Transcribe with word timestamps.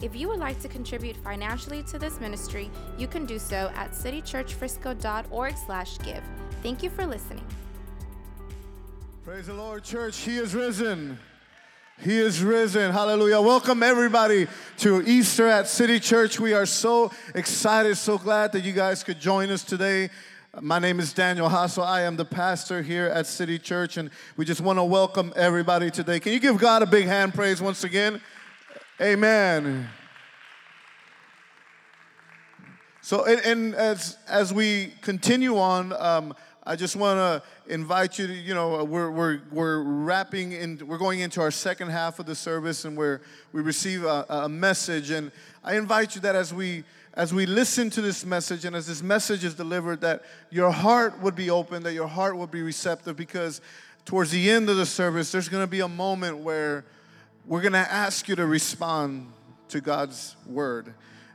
If 0.00 0.14
you 0.14 0.28
would 0.28 0.38
like 0.38 0.60
to 0.60 0.68
contribute 0.68 1.16
financially 1.16 1.82
to 1.84 1.98
this 1.98 2.20
ministry, 2.20 2.70
you 2.96 3.08
can 3.08 3.26
do 3.26 3.36
so 3.38 3.72
at 3.74 3.90
citychurchfrisco.org/give. 3.90 6.22
Thank 6.62 6.82
you 6.84 6.90
for 6.90 7.04
listening. 7.04 7.44
Praise 9.24 9.46
the 9.46 9.54
Lord, 9.54 9.82
church. 9.82 10.18
He 10.18 10.38
is 10.38 10.54
risen. 10.54 11.18
He 12.00 12.16
is 12.16 12.44
risen. 12.44 12.92
Hallelujah. 12.92 13.40
Welcome, 13.40 13.82
everybody, 13.82 14.46
to 14.78 15.02
Easter 15.02 15.48
at 15.48 15.66
City 15.66 15.98
Church. 15.98 16.38
We 16.38 16.54
are 16.54 16.64
so 16.64 17.10
excited, 17.34 17.96
so 17.96 18.18
glad 18.18 18.52
that 18.52 18.62
you 18.62 18.72
guys 18.72 19.02
could 19.02 19.18
join 19.18 19.50
us 19.50 19.64
today. 19.64 20.10
My 20.60 20.78
name 20.78 21.00
is 21.00 21.12
Daniel 21.12 21.48
Hassel. 21.48 21.82
I 21.82 22.02
am 22.02 22.16
the 22.16 22.24
pastor 22.24 22.82
here 22.82 23.06
at 23.06 23.26
City 23.26 23.58
Church, 23.58 23.96
and 23.96 24.12
we 24.36 24.44
just 24.44 24.60
want 24.60 24.78
to 24.78 24.84
welcome 24.84 25.32
everybody 25.34 25.90
today. 25.90 26.20
Can 26.20 26.32
you 26.32 26.38
give 26.38 26.58
God 26.58 26.82
a 26.82 26.86
big 26.86 27.06
hand 27.06 27.34
praise 27.34 27.60
once 27.60 27.82
again? 27.82 28.20
Amen. 29.00 29.88
So, 33.00 33.24
and, 33.26 33.40
and 33.42 33.74
as 33.76 34.18
as 34.26 34.52
we 34.52 34.92
continue 35.02 35.56
on, 35.56 35.92
um, 35.92 36.34
I 36.68 36.74
just 36.74 36.96
want 36.96 37.18
to 37.18 37.72
invite 37.72 38.18
you 38.18 38.26
to, 38.26 38.34
you 38.34 38.54
know, 38.54 38.84
we're, 38.84 39.10
we're, 39.10 39.40
we're 39.50 39.78
wrapping 39.78 40.52
in, 40.52 40.82
we're 40.86 40.98
going 40.98 41.20
into 41.20 41.40
our 41.40 41.50
second 41.50 41.88
half 41.88 42.18
of 42.18 42.26
the 42.26 42.34
service 42.34 42.84
and 42.84 42.94
where 42.94 43.22
we 43.52 43.62
receive 43.62 44.04
a, 44.04 44.26
a 44.28 44.48
message. 44.50 45.10
And 45.10 45.32
I 45.64 45.76
invite 45.76 46.14
you 46.14 46.20
that 46.20 46.34
as 46.34 46.52
we, 46.52 46.84
as 47.14 47.32
we 47.32 47.46
listen 47.46 47.88
to 47.90 48.02
this 48.02 48.26
message 48.26 48.66
and 48.66 48.76
as 48.76 48.86
this 48.86 49.02
message 49.02 49.44
is 49.44 49.54
delivered, 49.54 50.02
that 50.02 50.24
your 50.50 50.70
heart 50.70 51.18
would 51.22 51.34
be 51.34 51.48
open, 51.48 51.84
that 51.84 51.94
your 51.94 52.08
heart 52.08 52.36
would 52.36 52.50
be 52.50 52.60
receptive 52.60 53.16
because 53.16 53.62
towards 54.04 54.30
the 54.30 54.50
end 54.50 54.68
of 54.68 54.76
the 54.76 54.84
service, 54.84 55.32
there's 55.32 55.48
going 55.48 55.62
to 55.62 55.70
be 55.70 55.80
a 55.80 55.88
moment 55.88 56.38
where 56.38 56.84
we're 57.48 57.62
going 57.62 57.72
to 57.72 57.78
ask 57.78 58.28
you 58.28 58.36
to 58.36 58.44
respond 58.44 59.32
to 59.68 59.80
God's 59.80 60.36
word. 60.46 60.92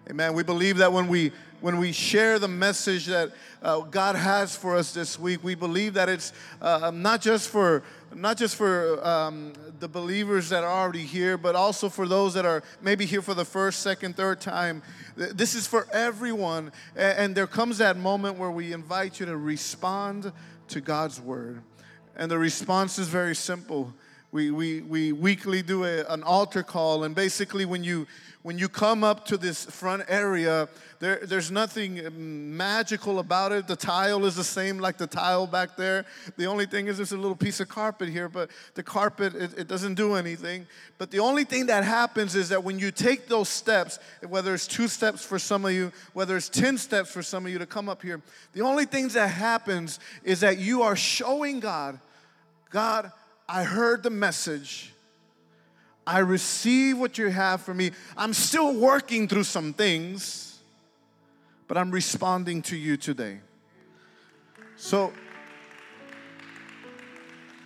Amen. 0.08 0.36
We 0.36 0.44
believe 0.44 0.78
that 0.78 0.94
when 0.94 1.08
we 1.08 1.31
when 1.59 1.78
we 1.78 1.94
share 1.94 2.39
the 2.39 2.47
message 2.47 3.06
that 3.06 3.31
uh, 3.61 3.80
God 3.80 4.16
has 4.16 4.53
for 4.53 4.75
us 4.75 4.94
this 4.94 5.17
week, 5.17 5.44
we 5.44 5.56
believe 5.56 5.94
that 5.94 6.09
it's 6.09 6.34
uh, 6.61 6.91
not 6.94 7.22
just 7.22 7.50
for 7.50 7.84
not 8.14 8.38
just 8.38 8.58
for 8.58 9.03
um, 9.03 9.53
the 9.80 9.88
believers 9.88 10.50
that 10.50 10.64
are 10.64 10.84
already 10.84 11.03
here, 11.03 11.36
but 11.36 11.56
also 11.56 11.89
for 11.89 12.08
those 12.08 12.36
that 12.36 12.45
are 12.45 12.61
maybe 12.81 13.06
here 13.06 13.22
for 13.22 13.34
the 13.34 13.45
first, 13.45 13.80
second, 13.80 14.16
third 14.16 14.39
time. 14.39 14.84
This 15.16 15.56
is 15.56 15.66
for 15.66 15.88
everyone, 15.91 16.72
and 16.95 17.34
there 17.34 17.47
comes 17.47 17.80
that 17.80 17.97
moment 17.97 18.38
where 18.38 18.52
we 18.52 18.72
invite 18.72 19.19
you 19.19 19.25
to 19.25 19.38
respond 19.38 20.31
to 20.67 20.81
God's 20.81 21.19
word, 21.19 21.64
and 22.16 22.30
the 22.30 22.38
response 22.38 23.00
is 23.00 23.08
very 23.08 23.36
simple. 23.36 23.94
We, 24.34 24.50
we, 24.50 24.81
we 24.81 25.12
weekly 25.12 25.62
do 25.62 25.84
a, 25.84 26.06
an 26.06 26.23
altar 26.23 26.64
call, 26.64 27.03
and 27.03 27.14
basically, 27.14 27.66
when 27.66 27.84
you 27.84 28.08
when 28.42 28.58
you 28.58 28.67
come 28.67 29.06
up 29.06 29.25
to 29.28 29.38
this 29.38 29.64
front 29.64 30.03
area, 30.09 30.67
there, 31.00 31.20
there's 31.23 31.50
nothing 31.50 32.06
um, 32.06 32.58
magical 32.58 33.20
about 33.20 33.53
it. 33.53 33.67
The 33.67 33.75
tile 33.78 34.25
is 34.25 34.36
the 34.36 34.44
same 34.44 34.80
like 34.80 34.97
the 34.97 35.07
tile 35.07 35.47
back 35.47 35.78
there. 35.78 36.06
The 36.35 36.47
only 36.47 36.66
thing 36.66 36.88
is 36.88 36.97
there's 36.97 37.13
a 37.13 37.18
little 37.18 37.38
piece 37.38 37.62
of 37.62 37.69
carpet 37.69 38.09
here, 38.09 38.28
but 38.28 38.50
the 38.74 38.84
carpet, 38.84 39.34
it, 39.34 39.57
it 39.59 39.68
doesn't 39.69 39.94
do 39.94 40.16
anything. 40.16 40.68
But 40.97 41.09
the 41.09 41.19
only 41.19 41.46
thing 41.46 41.68
that 41.68 41.86
happens 41.86 42.36
is 42.36 42.50
that 42.50 42.63
when 42.63 42.80
you 42.80 42.91
take 42.91 43.28
those 43.28 43.47
steps, 43.47 43.97
whether 44.28 44.53
it's 44.53 44.68
two 44.68 44.90
steps 44.90 45.24
for 45.24 45.40
some 45.40 45.63
of 45.63 45.72
you, 45.72 45.94
whether 46.12 46.36
it's 46.36 46.50
10 46.50 46.78
steps 46.80 47.12
for 47.12 47.24
some 47.24 47.46
of 47.46 47.52
you 47.52 47.59
to 47.59 47.66
come 47.66 47.88
up 47.88 48.02
here, 48.02 48.22
the 48.52 48.62
only 48.62 48.86
things 48.86 49.13
that 49.13 49.28
happens 49.28 50.00
is 50.24 50.41
that 50.41 50.57
you 50.57 50.81
are 50.81 50.97
showing 50.97 51.62
God, 51.62 51.97
God, 52.72 53.12
I 53.48 53.64
heard 53.64 54.04
the 54.04 54.09
message. 54.09 54.94
I 56.06 56.20
receive 56.20 56.98
what 56.98 57.18
you 57.18 57.30
have 57.30 57.62
for 57.62 57.74
me. 57.74 57.92
I'm 58.18 58.34
still 58.34 58.74
working 58.74 59.28
through 59.28 59.46
some 59.46 59.74
things, 59.74 60.59
but 61.68 61.78
I'm 61.78 61.92
responding 61.92 62.62
to 62.64 62.76
you 62.76 62.98
today. 62.98 63.40
So 64.76 65.14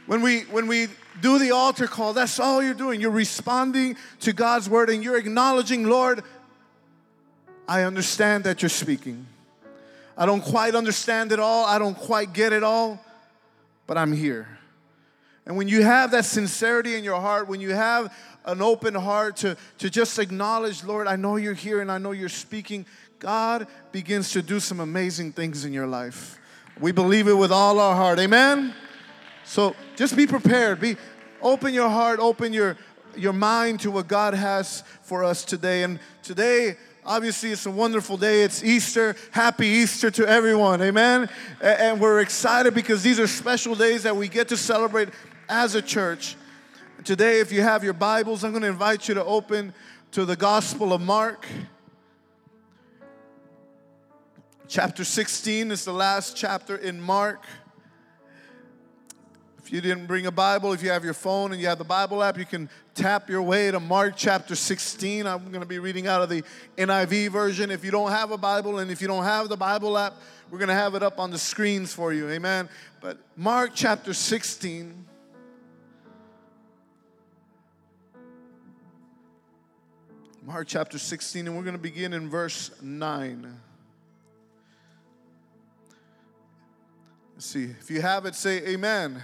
when 0.06 0.22
we 0.22 0.42
when 0.42 0.68
we 0.68 0.88
do 1.22 1.40
the 1.40 1.52
altar 1.52 1.88
call, 1.88 2.14
that's 2.14 2.40
all 2.40 2.62
you're 2.62 2.74
doing. 2.74 3.02
You're 3.02 3.12
responding 3.12 3.98
to 4.22 4.34
God's 4.34 4.70
word 4.70 4.90
and 4.90 5.04
you're 5.04 5.18
acknowledging, 5.18 5.88
Lord, 5.88 6.24
I 7.68 7.84
understand 7.84 8.44
that 8.44 8.62
you're 8.62 8.70
speaking. 8.70 9.26
I 10.16 10.26
don't 10.26 10.42
quite 10.42 10.76
understand 10.76 11.32
it 11.32 11.40
all. 11.40 11.66
I 11.66 11.80
don't 11.80 11.98
quite 11.98 12.34
get 12.34 12.54
it 12.54 12.64
all, 12.64 13.00
but 13.86 13.98
I'm 13.98 14.14
here. 14.14 14.57
And 15.48 15.56
when 15.56 15.70
you 15.70 15.82
have 15.82 16.12
that 16.12 16.26
sincerity 16.26 16.96
in 16.96 17.06
your 17.06 17.22
heart, 17.22 17.48
when 17.48 17.62
you 17.62 17.74
have 17.74 18.14
an 18.44 18.62
open 18.62 18.94
heart 18.94 19.38
to, 19.38 19.56
to 19.78 19.90
just 19.90 20.20
acknowledge, 20.20 20.84
Lord, 20.84 21.08
I 21.08 21.16
know 21.16 21.38
you're 21.38 21.54
here 21.54 21.80
and 21.80 21.90
I 21.90 21.98
know 22.00 22.12
you're 22.12 22.28
speaking, 22.28 22.86
God 23.20 23.66
begins 23.94 24.32
to 24.32 24.42
do 24.42 24.60
some 24.60 24.82
amazing 24.82 25.32
things 25.32 25.64
in 25.64 25.72
your 25.72 25.88
life. 25.88 26.38
We 26.82 26.92
believe 26.92 27.30
it 27.30 27.34
with 27.34 27.54
all 27.54 27.80
our 27.80 27.96
heart. 27.96 28.20
Amen? 28.20 28.74
So 29.46 29.74
just 29.96 30.18
be 30.18 30.28
prepared. 30.28 30.82
Be 30.82 30.98
open 31.42 31.74
your 31.74 31.90
heart, 31.90 32.20
open 32.20 32.52
your 32.52 32.78
your 33.16 33.34
mind 33.34 33.80
to 33.80 33.90
what 33.90 34.08
God 34.08 34.36
has 34.36 34.84
for 35.02 35.24
us 35.24 35.44
today. 35.44 35.82
And 35.82 36.00
today, 36.22 36.78
obviously, 37.04 37.52
it's 37.52 37.66
a 37.66 37.72
wonderful 37.72 38.16
day. 38.16 38.44
It's 38.44 38.64
Easter. 38.64 39.16
Happy 39.32 39.66
Easter 39.66 40.12
to 40.12 40.28
everyone. 40.28 40.84
Amen. 40.84 41.28
And 41.60 42.00
we're 42.00 42.20
excited 42.20 42.76
because 42.76 43.02
these 43.02 43.20
are 43.20 43.26
special 43.26 43.74
days 43.74 44.04
that 44.04 44.16
we 44.16 44.28
get 44.28 44.50
to 44.50 44.58
celebrate 44.58 45.10
as 45.50 45.76
a 45.76 45.82
church. 45.82 46.36
Today, 47.04 47.40
if 47.40 47.52
you 47.52 47.62
have 47.62 47.84
your 47.84 47.94
Bibles, 47.94 48.44
I'm 48.44 48.52
going 48.52 48.64
to 48.64 48.68
invite 48.68 49.08
you 49.08 49.14
to 49.16 49.24
open 49.24 49.74
to 50.12 50.26
the 50.26 50.36
Gospel 50.36 50.94
of 50.94 51.02
Mark. 51.02 51.46
Chapter 54.68 55.06
16 55.06 55.72
is 55.72 55.86
the 55.86 55.94
last 55.94 56.36
chapter 56.36 56.76
in 56.76 57.00
Mark. 57.00 57.44
If 59.60 59.72
you 59.72 59.80
didn't 59.82 60.06
bring 60.06 60.26
a 60.26 60.32
Bible, 60.32 60.74
if 60.74 60.82
you 60.82 60.90
have 60.90 61.04
your 61.04 61.14
phone 61.14 61.52
and 61.52 61.62
you 61.62 61.68
have 61.68 61.78
the 61.78 61.84
Bible 61.84 62.24
app, 62.24 62.38
you 62.38 62.46
can 62.46 62.70
tap 62.96 63.30
your 63.30 63.42
way 63.42 63.70
to 63.70 63.80
Mark 63.80 64.14
chapter 64.18 64.56
16. 64.56 65.28
I'm 65.28 65.50
going 65.50 65.62
to 65.62 65.68
be 65.68 65.80
reading 65.80 66.08
out 66.08 66.22
of 66.22 66.30
the 66.30 66.44
NIV 66.78 67.30
version. 67.30 67.72
If 67.72 67.86
you 67.86 67.92
don't 67.92 68.12
have 68.12 68.32
a 68.32 68.38
Bible 68.38 68.80
and 68.80 68.90
if 68.92 69.02
you 69.02 69.08
don't 69.08 69.24
have 69.24 69.50
the 69.50 69.58
Bible 69.58 69.98
app, 69.98 70.14
we're 70.50 70.58
going 70.58 70.70
to 70.70 70.74
have 70.74 70.96
it 70.96 71.04
up 71.04 71.20
on 71.20 71.32
the 71.32 71.38
screens 71.38 71.94
for 71.94 72.12
you. 72.12 72.30
Amen. 72.30 72.70
But 73.02 73.18
Mark 73.36 73.72
chapter 73.74 74.14
16. 74.14 75.07
Mark 80.48 80.66
chapter 80.66 80.98
16, 80.98 81.46
and 81.46 81.58
we're 81.58 81.64
going 81.64 81.76
to 81.76 81.78
begin 81.78 82.14
in 82.14 82.30
verse 82.30 82.72
9. 82.82 83.54
Let's 87.34 87.46
see. 87.46 87.66
If 87.66 87.92
you 87.92 88.00
have 88.00 88.26
it, 88.26 88.34
say 88.34 88.66
amen. 88.66 89.22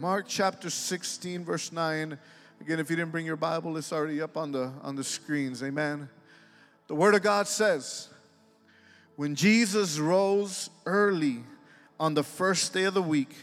Mark 0.00 0.24
chapter 0.26 0.70
16, 0.70 1.44
verse 1.44 1.70
9. 1.70 2.18
Again, 2.62 2.80
if 2.80 2.88
you 2.88 2.96
didn't 2.96 3.12
bring 3.12 3.26
your 3.26 3.36
Bible, 3.36 3.76
it's 3.76 3.92
already 3.92 4.22
up 4.22 4.38
on 4.38 4.52
the, 4.52 4.72
on 4.80 4.96
the 4.96 5.04
screens. 5.04 5.62
Amen. 5.62 6.08
The 6.86 6.94
Word 6.94 7.14
of 7.14 7.20
God 7.20 7.46
says, 7.46 8.08
When 9.16 9.34
Jesus 9.34 9.98
rose 9.98 10.70
early 10.86 11.40
on 12.00 12.14
the 12.14 12.24
first 12.24 12.72
day 12.72 12.84
of 12.84 12.94
the 12.94 13.02
week, 13.02 13.36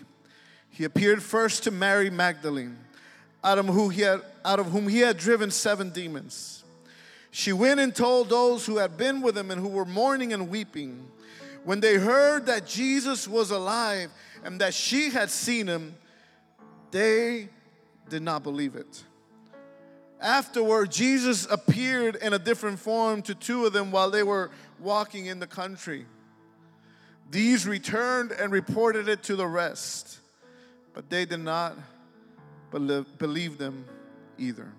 he 0.71 0.85
appeared 0.85 1.21
first 1.21 1.61
to 1.65 1.69
Mary 1.69 2.09
Magdalene 2.09 2.82
out 3.43 3.57
of 3.57 3.65
whom 3.67 3.89
he 3.91 4.01
had, 4.01 4.21
out 4.45 4.59
of 4.59 4.67
whom 4.67 4.87
he 4.87 4.99
had 4.99 5.17
driven 5.17 5.51
seven 5.51 5.89
demons. 5.89 6.63
She 7.31 7.51
went 7.51 7.79
and 7.79 7.95
told 7.95 8.29
those 8.29 8.65
who 8.65 8.77
had 8.77 8.95
been 8.95 9.21
with 9.21 9.37
him 9.37 9.49
and 9.49 9.59
who 9.59 9.67
were 9.67 9.85
mourning 9.85 10.33
and 10.33 10.49
weeping. 10.49 11.07
When 11.63 11.79
they 11.79 11.95
heard 11.95 12.45
that 12.45 12.67
Jesus 12.67 13.27
was 13.27 13.49
alive 13.49 14.11
and 14.43 14.61
that 14.61 14.73
she 14.73 15.09
had 15.09 15.31
seen 15.31 15.65
him, 15.65 15.95
they 16.91 17.49
did 18.09 18.21
not 18.21 18.43
believe 18.43 18.75
it. 18.75 19.03
Afterward, 20.21 20.91
Jesus 20.91 21.47
appeared 21.49 22.15
in 22.17 22.33
a 22.33 22.39
different 22.39 22.79
form 22.79 23.21
to 23.23 23.35
two 23.35 23.65
of 23.65 23.73
them 23.73 23.91
while 23.91 24.11
they 24.11 24.23
were 24.23 24.51
walking 24.79 25.25
in 25.25 25.39
the 25.39 25.47
country. 25.47 26.05
These 27.31 27.65
returned 27.65 28.31
and 28.31 28.51
reported 28.51 29.07
it 29.09 29.23
to 29.23 29.35
the 29.35 29.47
rest, 29.47 30.19
but 30.93 31.09
they 31.09 31.25
did 31.25 31.39
not 31.39 31.75
believe 32.73 33.57
them 33.57 33.85
either. 34.37 34.71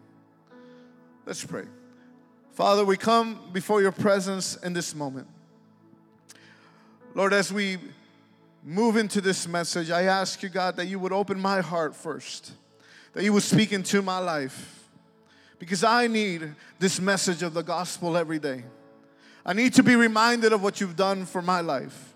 Let's 1.26 1.44
pray. 1.44 1.64
Father, 2.52 2.84
we 2.84 2.96
come 2.96 3.40
before 3.52 3.82
your 3.82 3.92
presence 3.92 4.56
in 4.56 4.72
this 4.72 4.94
moment. 4.94 5.26
Lord, 7.14 7.32
as 7.32 7.52
we 7.52 7.78
move 8.64 8.96
into 8.96 9.20
this 9.20 9.46
message, 9.46 9.90
I 9.90 10.02
ask 10.02 10.42
you, 10.42 10.48
God, 10.48 10.76
that 10.76 10.86
you 10.86 10.98
would 10.98 11.12
open 11.12 11.38
my 11.40 11.60
heart 11.60 11.94
first, 11.94 12.52
that 13.12 13.24
you 13.24 13.32
would 13.32 13.42
speak 13.42 13.72
into 13.72 14.02
my 14.02 14.18
life, 14.18 14.88
because 15.58 15.84
I 15.84 16.06
need 16.06 16.54
this 16.78 17.00
message 17.00 17.42
of 17.42 17.54
the 17.54 17.62
gospel 17.62 18.16
every 18.16 18.38
day. 18.38 18.64
I 19.46 19.52
need 19.52 19.74
to 19.74 19.82
be 19.82 19.96
reminded 19.96 20.52
of 20.52 20.62
what 20.62 20.80
you've 20.80 20.96
done 20.96 21.26
for 21.26 21.42
my 21.42 21.60
life. 21.60 22.13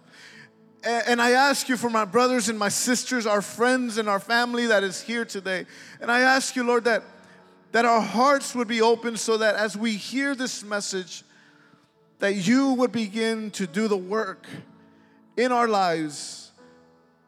And 0.85 1.21
I 1.21 1.33
ask 1.33 1.69
you 1.69 1.77
for 1.77 1.91
my 1.91 2.05
brothers 2.05 2.49
and 2.49 2.59
my 2.59 2.69
sisters, 2.69 3.27
our 3.27 3.43
friends 3.43 3.99
and 3.99 4.09
our 4.09 4.21
family 4.21 4.67
that 4.67 4.85
is 4.85 5.01
here 5.01 5.25
today. 5.25 5.67
And 6.01 6.11
I 6.11 6.21
ask 6.21 6.55
you, 6.55 6.63
Lord, 6.63 6.85
that, 6.85 7.03
that 7.73 7.85
our 7.85 8.01
hearts 8.01 8.55
would 8.55 8.69
be 8.69 8.81
open 8.81 9.17
so 9.17 9.39
that 9.39 9.57
as 9.57 9.77
we 9.77 9.95
hear 9.95 10.35
this 10.35 10.63
message, 10.63 11.25
that 12.21 12.35
you 12.35 12.75
would 12.75 12.93
begin 12.93 13.51
to 13.53 13.67
do 13.67 13.89
the 13.89 13.97
work 13.97 14.47
in 15.37 15.53
our 15.53 15.69
lives 15.69 16.53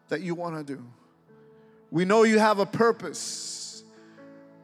that 0.09 0.21
you 0.21 0.35
want 0.35 0.57
to 0.57 0.75
do. 0.77 0.85
We 1.91 2.05
know 2.05 2.23
you 2.23 2.39
have 2.39 2.61
a 2.61 2.67
purpose. 2.67 3.83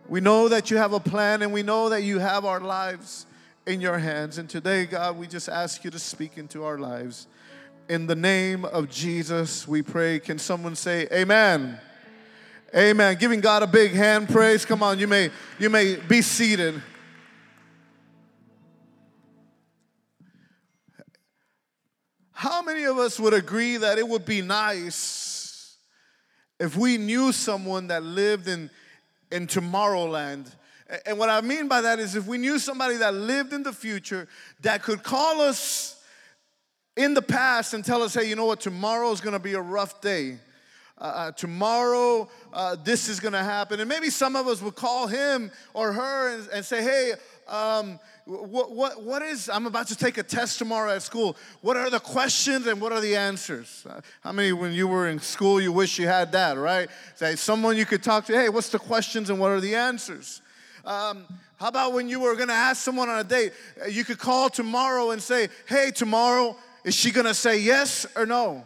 We 0.08 0.20
know 0.20 0.48
that 0.48 0.70
you 0.70 0.76
have 0.76 0.92
a 0.92 1.00
plan, 1.00 1.42
and 1.42 1.52
we 1.52 1.64
know 1.64 1.88
that 1.88 2.02
you 2.02 2.20
have 2.20 2.44
our 2.44 2.60
lives 2.60 3.26
in 3.66 3.80
your 3.80 3.98
hands. 3.98 4.38
And 4.38 4.48
today, 4.48 4.86
God, 4.86 5.18
we 5.18 5.26
just 5.26 5.48
ask 5.48 5.84
you 5.84 5.90
to 5.90 5.98
speak 5.98 6.38
into 6.38 6.64
our 6.64 6.78
lives. 6.78 7.26
In 7.88 8.08
the 8.08 8.16
name 8.16 8.64
of 8.64 8.90
Jesus, 8.90 9.68
we 9.68 9.80
pray. 9.80 10.18
Can 10.18 10.40
someone 10.40 10.74
say 10.74 11.06
amen? 11.12 11.78
Amen. 12.74 13.16
Giving 13.16 13.40
God 13.40 13.62
a 13.62 13.66
big 13.68 13.92
hand 13.92 14.28
praise. 14.28 14.64
Come 14.64 14.82
on, 14.82 14.98
you 14.98 15.06
may 15.06 15.30
you 15.60 15.70
may 15.70 15.94
be 15.94 16.20
seated. 16.20 16.82
How 22.32 22.60
many 22.60 22.84
of 22.84 22.98
us 22.98 23.20
would 23.20 23.34
agree 23.34 23.76
that 23.76 23.98
it 23.98 24.08
would 24.08 24.24
be 24.24 24.42
nice 24.42 25.78
if 26.58 26.76
we 26.76 26.98
knew 26.98 27.30
someone 27.30 27.86
that 27.86 28.02
lived 28.02 28.48
in 28.48 28.68
in 29.30 29.46
Tomorrowland? 29.46 30.52
And 31.04 31.18
what 31.18 31.28
I 31.28 31.40
mean 31.40 31.68
by 31.68 31.82
that 31.82 32.00
is 32.00 32.16
if 32.16 32.26
we 32.26 32.36
knew 32.36 32.58
somebody 32.58 32.96
that 32.96 33.14
lived 33.14 33.52
in 33.52 33.62
the 33.62 33.72
future 33.72 34.26
that 34.62 34.82
could 34.82 35.04
call 35.04 35.40
us 35.40 35.95
in 36.96 37.14
the 37.14 37.22
past 37.22 37.74
and 37.74 37.84
tell 37.84 38.02
us, 38.02 38.14
hey, 38.14 38.28
you 38.28 38.36
know 38.36 38.46
what, 38.46 38.60
tomorrow 38.60 39.10
is 39.12 39.20
going 39.20 39.34
to 39.34 39.38
be 39.38 39.54
a 39.54 39.60
rough 39.60 40.00
day. 40.00 40.38
Uh, 40.98 41.04
uh, 41.04 41.32
tomorrow, 41.32 42.26
uh, 42.54 42.74
this 42.82 43.08
is 43.08 43.20
going 43.20 43.34
to 43.34 43.42
happen. 43.42 43.80
And 43.80 43.88
maybe 43.88 44.08
some 44.08 44.34
of 44.34 44.46
us 44.46 44.62
would 44.62 44.76
call 44.76 45.06
him 45.06 45.50
or 45.74 45.92
her 45.92 46.34
and, 46.34 46.48
and 46.54 46.64
say, 46.64 46.82
hey, 46.82 47.12
um, 47.48 48.00
what, 48.24 48.72
what, 48.72 49.02
what 49.02 49.20
is, 49.20 49.50
I'm 49.50 49.66
about 49.66 49.88
to 49.88 49.96
take 49.96 50.16
a 50.16 50.22
test 50.22 50.58
tomorrow 50.58 50.90
at 50.90 51.02
school. 51.02 51.36
What 51.60 51.76
are 51.76 51.90
the 51.90 52.00
questions 52.00 52.66
and 52.66 52.80
what 52.80 52.92
are 52.92 53.00
the 53.00 53.14
answers? 53.14 53.86
Uh, 53.88 54.00
how 54.22 54.32
many, 54.32 54.52
when 54.52 54.72
you 54.72 54.88
were 54.88 55.08
in 55.08 55.20
school, 55.20 55.60
you 55.60 55.70
wish 55.70 55.98
you 55.98 56.08
had 56.08 56.32
that, 56.32 56.56
right? 56.56 56.88
Say, 57.16 57.36
someone 57.36 57.76
you 57.76 57.84
could 57.84 58.02
talk 58.02 58.24
to, 58.26 58.32
hey, 58.32 58.48
what's 58.48 58.70
the 58.70 58.78
questions 58.78 59.28
and 59.28 59.38
what 59.38 59.50
are 59.50 59.60
the 59.60 59.74
answers? 59.74 60.40
Um, 60.86 61.26
how 61.58 61.68
about 61.68 61.92
when 61.92 62.08
you 62.08 62.20
were 62.20 62.34
going 62.36 62.48
to 62.48 62.54
ask 62.54 62.82
someone 62.82 63.10
on 63.10 63.18
a 63.18 63.24
date? 63.24 63.52
Uh, 63.82 63.86
you 63.86 64.02
could 64.04 64.18
call 64.18 64.48
tomorrow 64.48 65.10
and 65.10 65.22
say, 65.22 65.48
hey, 65.68 65.90
tomorrow, 65.90 66.56
is 66.86 66.94
she 66.94 67.10
gonna 67.10 67.34
say 67.34 67.58
yes 67.58 68.06
or 68.14 68.26
no? 68.26 68.62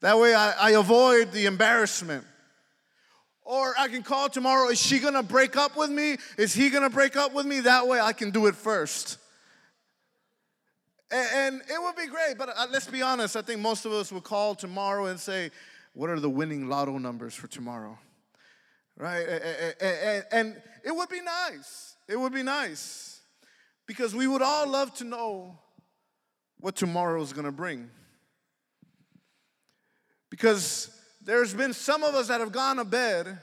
That 0.00 0.18
way 0.18 0.34
I, 0.34 0.50
I 0.50 0.70
avoid 0.72 1.30
the 1.30 1.46
embarrassment. 1.46 2.24
Or 3.44 3.72
I 3.78 3.86
can 3.86 4.02
call 4.02 4.28
tomorrow, 4.28 4.68
is 4.68 4.82
she 4.82 4.98
gonna 4.98 5.22
break 5.22 5.56
up 5.56 5.76
with 5.76 5.90
me? 5.90 6.16
Is 6.36 6.52
he 6.52 6.70
gonna 6.70 6.90
break 6.90 7.16
up 7.16 7.32
with 7.32 7.46
me? 7.46 7.60
That 7.60 7.86
way 7.86 8.00
I 8.00 8.12
can 8.12 8.32
do 8.32 8.46
it 8.46 8.56
first. 8.56 9.16
And, 11.10 11.62
it 11.62 11.80
would 11.80 11.94
be 11.94 12.08
great, 12.08 12.36
but 12.36 12.48
uh, 12.48 12.66
let's 12.70 12.88
be 12.88 13.00
honest, 13.00 13.36
I 13.36 13.42
think 13.42 13.60
most 13.60 13.86
of 13.86 13.92
us 13.92 14.12
would 14.12 14.24
call 14.24 14.56
tomorrow 14.56 15.06
and 15.06 15.20
say, 15.20 15.52
What 15.94 16.10
are 16.10 16.18
the 16.18 16.28
winning 16.28 16.68
lotto 16.68 16.98
numbers 16.98 17.32
for 17.32 17.46
tomorrow? 17.46 17.96
Right? 18.96 19.24
And 20.32 20.60
it 20.84 20.94
would 20.94 21.08
be 21.08 21.20
nice. 21.20 21.94
It 22.08 22.18
would 22.18 22.32
be 22.32 22.42
nice 22.42 23.20
because 23.86 24.16
we 24.16 24.26
would 24.26 24.42
all 24.42 24.68
love 24.68 24.92
to 24.94 25.04
know 25.04 25.58
what 26.60 26.76
tomorrow 26.76 27.22
is 27.22 27.32
going 27.32 27.46
to 27.46 27.52
bring. 27.52 27.90
Because 30.30 30.90
there's 31.22 31.54
been 31.54 31.72
some 31.72 32.02
of 32.02 32.14
us 32.14 32.28
that 32.28 32.40
have 32.40 32.52
gone 32.52 32.76
to 32.76 32.84
bed 32.84 33.38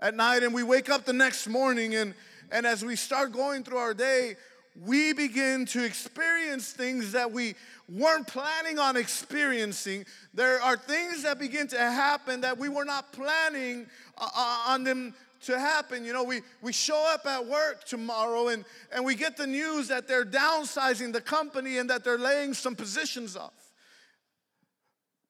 at 0.00 0.14
night 0.14 0.42
and 0.42 0.54
we 0.54 0.62
wake 0.62 0.88
up 0.88 1.04
the 1.04 1.12
next 1.12 1.48
morning 1.48 1.94
and, 1.94 2.14
and 2.50 2.66
as 2.66 2.84
we 2.84 2.96
start 2.96 3.32
going 3.32 3.64
through 3.64 3.78
our 3.78 3.94
day, 3.94 4.36
we 4.80 5.12
begin 5.12 5.66
to 5.66 5.84
experience 5.84 6.72
things 6.72 7.12
that 7.12 7.32
we 7.32 7.54
weren't 7.88 8.26
planning 8.28 8.78
on 8.78 8.96
experiencing. 8.96 10.04
There 10.34 10.62
are 10.62 10.76
things 10.76 11.22
that 11.24 11.38
begin 11.38 11.66
to 11.68 11.78
happen 11.78 12.42
that 12.42 12.58
we 12.58 12.68
were 12.68 12.84
not 12.84 13.12
planning 13.12 13.86
uh, 14.16 14.28
uh 14.34 14.64
on 14.68 14.84
them 14.84 15.14
to 15.46 15.58
happen. 15.58 16.04
You 16.04 16.12
know, 16.12 16.24
we, 16.24 16.42
we 16.62 16.72
show 16.72 17.10
up 17.12 17.26
at 17.26 17.46
work 17.46 17.84
tomorrow 17.84 18.48
and, 18.48 18.64
and 18.92 19.04
we 19.04 19.14
get 19.14 19.36
the 19.36 19.46
news 19.46 19.88
that 19.88 20.08
they're 20.08 20.24
downsizing 20.24 21.12
the 21.12 21.20
company 21.20 21.78
and 21.78 21.88
that 21.90 22.04
they're 22.04 22.18
laying 22.18 22.54
some 22.54 22.74
positions 22.74 23.36
off. 23.36 23.52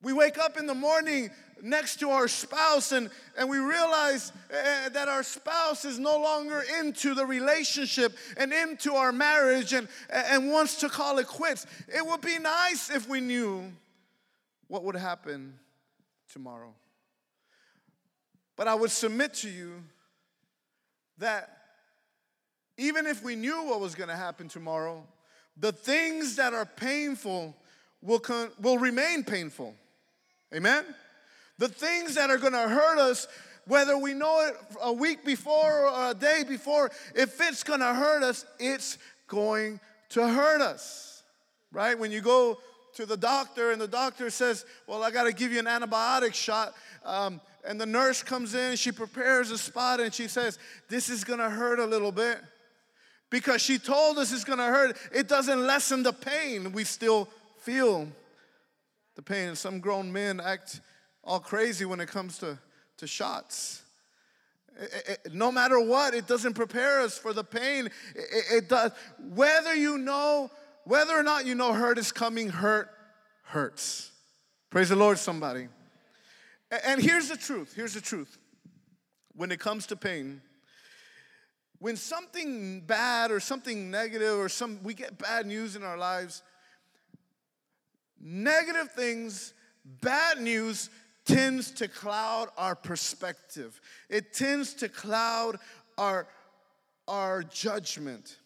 We 0.02 0.12
wake 0.12 0.38
up 0.38 0.56
in 0.56 0.66
the 0.66 0.74
morning 0.74 1.30
next 1.60 1.98
to 2.00 2.10
our 2.10 2.28
spouse 2.28 2.92
and, 2.92 3.10
and 3.36 3.50
we 3.50 3.58
realize 3.58 4.32
uh, 4.50 4.88
that 4.90 5.08
our 5.08 5.24
spouse 5.24 5.84
is 5.84 5.98
no 5.98 6.18
longer 6.18 6.62
into 6.80 7.14
the 7.14 7.26
relationship 7.26 8.16
and 8.36 8.52
into 8.52 8.94
our 8.94 9.10
marriage 9.10 9.72
and, 9.72 9.88
and 10.10 10.50
wants 10.50 10.76
to 10.80 10.88
call 10.88 11.18
it 11.18 11.26
quits. 11.26 11.66
It 11.88 12.06
would 12.06 12.20
be 12.20 12.38
nice 12.38 12.90
if 12.90 13.08
we 13.08 13.20
knew 13.20 13.72
what 14.68 14.84
would 14.84 14.94
happen 14.94 15.58
tomorrow. 16.32 16.72
But 18.56 18.68
I 18.68 18.74
would 18.74 18.90
submit 18.90 19.34
to 19.34 19.50
you 19.50 19.82
that 21.18 21.58
even 22.76 23.06
if 23.06 23.22
we 23.22 23.34
knew 23.34 23.64
what 23.64 23.80
was 23.80 23.94
going 23.94 24.08
to 24.08 24.16
happen 24.16 24.48
tomorrow, 24.48 25.02
the 25.56 25.72
things 25.72 26.36
that 26.36 26.54
are 26.54 26.66
painful 26.66 27.54
will, 28.02 28.20
con- 28.20 28.50
will 28.60 28.78
remain 28.78 29.24
painful. 29.24 29.74
Amen? 30.54 30.84
The 31.58 31.68
things 31.68 32.14
that 32.14 32.30
are 32.30 32.38
going 32.38 32.52
to 32.52 32.68
hurt 32.68 32.98
us, 32.98 33.26
whether 33.66 33.98
we 33.98 34.14
know 34.14 34.46
it 34.46 34.56
a 34.80 34.92
week 34.92 35.24
before 35.24 35.88
or 35.88 36.10
a 36.10 36.14
day 36.14 36.44
before, 36.48 36.90
if 37.14 37.40
it's 37.40 37.64
going 37.64 37.80
to 37.80 37.94
hurt 37.94 38.22
us, 38.22 38.46
it's 38.58 38.98
going 39.26 39.80
to 40.10 40.28
hurt 40.28 40.60
us. 40.60 41.22
Right? 41.72 41.98
When 41.98 42.12
you 42.12 42.20
go 42.20 42.58
to 42.94 43.04
the 43.04 43.16
doctor 43.16 43.72
and 43.72 43.80
the 43.80 43.88
doctor 43.88 44.30
says, 44.30 44.64
Well, 44.86 45.02
I 45.02 45.10
got 45.10 45.24
to 45.24 45.32
give 45.32 45.52
you 45.52 45.58
an 45.58 45.66
antibiotic 45.66 46.34
shot. 46.34 46.74
Um, 47.04 47.40
and 47.68 47.78
the 47.78 47.84
nurse 47.84 48.22
comes 48.22 48.54
in, 48.54 48.76
she 48.76 48.90
prepares 48.90 49.50
a 49.50 49.58
spot, 49.58 50.00
and 50.00 50.12
she 50.12 50.26
says, 50.26 50.58
This 50.88 51.10
is 51.10 51.22
gonna 51.22 51.50
hurt 51.50 51.78
a 51.78 51.84
little 51.84 52.10
bit. 52.10 52.38
Because 53.28 53.60
she 53.60 53.78
told 53.78 54.16
us 54.16 54.32
it's 54.32 54.42
gonna 54.42 54.68
hurt, 54.68 54.96
it 55.12 55.28
doesn't 55.28 55.66
lessen 55.66 56.02
the 56.02 56.14
pain. 56.14 56.72
We 56.72 56.84
still 56.84 57.28
feel 57.58 58.08
the 59.16 59.22
pain. 59.22 59.48
And 59.48 59.58
some 59.58 59.80
grown 59.80 60.10
men 60.10 60.40
act 60.40 60.80
all 61.22 61.40
crazy 61.40 61.84
when 61.84 62.00
it 62.00 62.08
comes 62.08 62.38
to, 62.38 62.58
to 62.96 63.06
shots. 63.06 63.82
It, 64.80 65.20
it, 65.26 65.34
no 65.34 65.52
matter 65.52 65.78
what, 65.78 66.14
it 66.14 66.26
doesn't 66.26 66.54
prepare 66.54 67.02
us 67.02 67.18
for 67.18 67.34
the 67.34 67.44
pain. 67.44 67.90
It, 68.14 68.44
it 68.50 68.68
does. 68.70 68.92
Whether 69.34 69.74
you 69.74 69.98
know, 69.98 70.50
whether 70.84 71.12
or 71.12 71.22
not 71.22 71.44
you 71.44 71.54
know 71.54 71.74
hurt 71.74 71.98
is 71.98 72.12
coming, 72.12 72.48
hurt 72.48 72.88
hurts. 73.42 74.10
Praise 74.70 74.88
the 74.88 74.96
Lord, 74.96 75.18
somebody. 75.18 75.68
And 76.70 77.02
here's 77.02 77.28
the 77.28 77.36
truth 77.36 77.74
here's 77.74 77.94
the 77.94 78.00
truth. 78.00 78.38
When 79.34 79.52
it 79.52 79.60
comes 79.60 79.86
to 79.86 79.96
pain, 79.96 80.42
when 81.78 81.96
something 81.96 82.80
bad 82.80 83.30
or 83.30 83.40
something 83.40 83.90
negative 83.90 84.38
or 84.38 84.48
some 84.48 84.80
we 84.82 84.94
get 84.94 85.18
bad 85.18 85.46
news 85.46 85.76
in 85.76 85.82
our 85.82 85.96
lives, 85.96 86.42
negative 88.20 88.90
things, 88.92 89.54
bad 90.02 90.40
news 90.40 90.90
tends 91.24 91.70
to 91.72 91.88
cloud 91.88 92.48
our 92.56 92.74
perspective. 92.74 93.80
It 94.08 94.32
tends 94.32 94.74
to 94.74 94.88
cloud 94.88 95.58
our 95.96 96.26
our 97.06 97.42
judgment. 97.42 98.36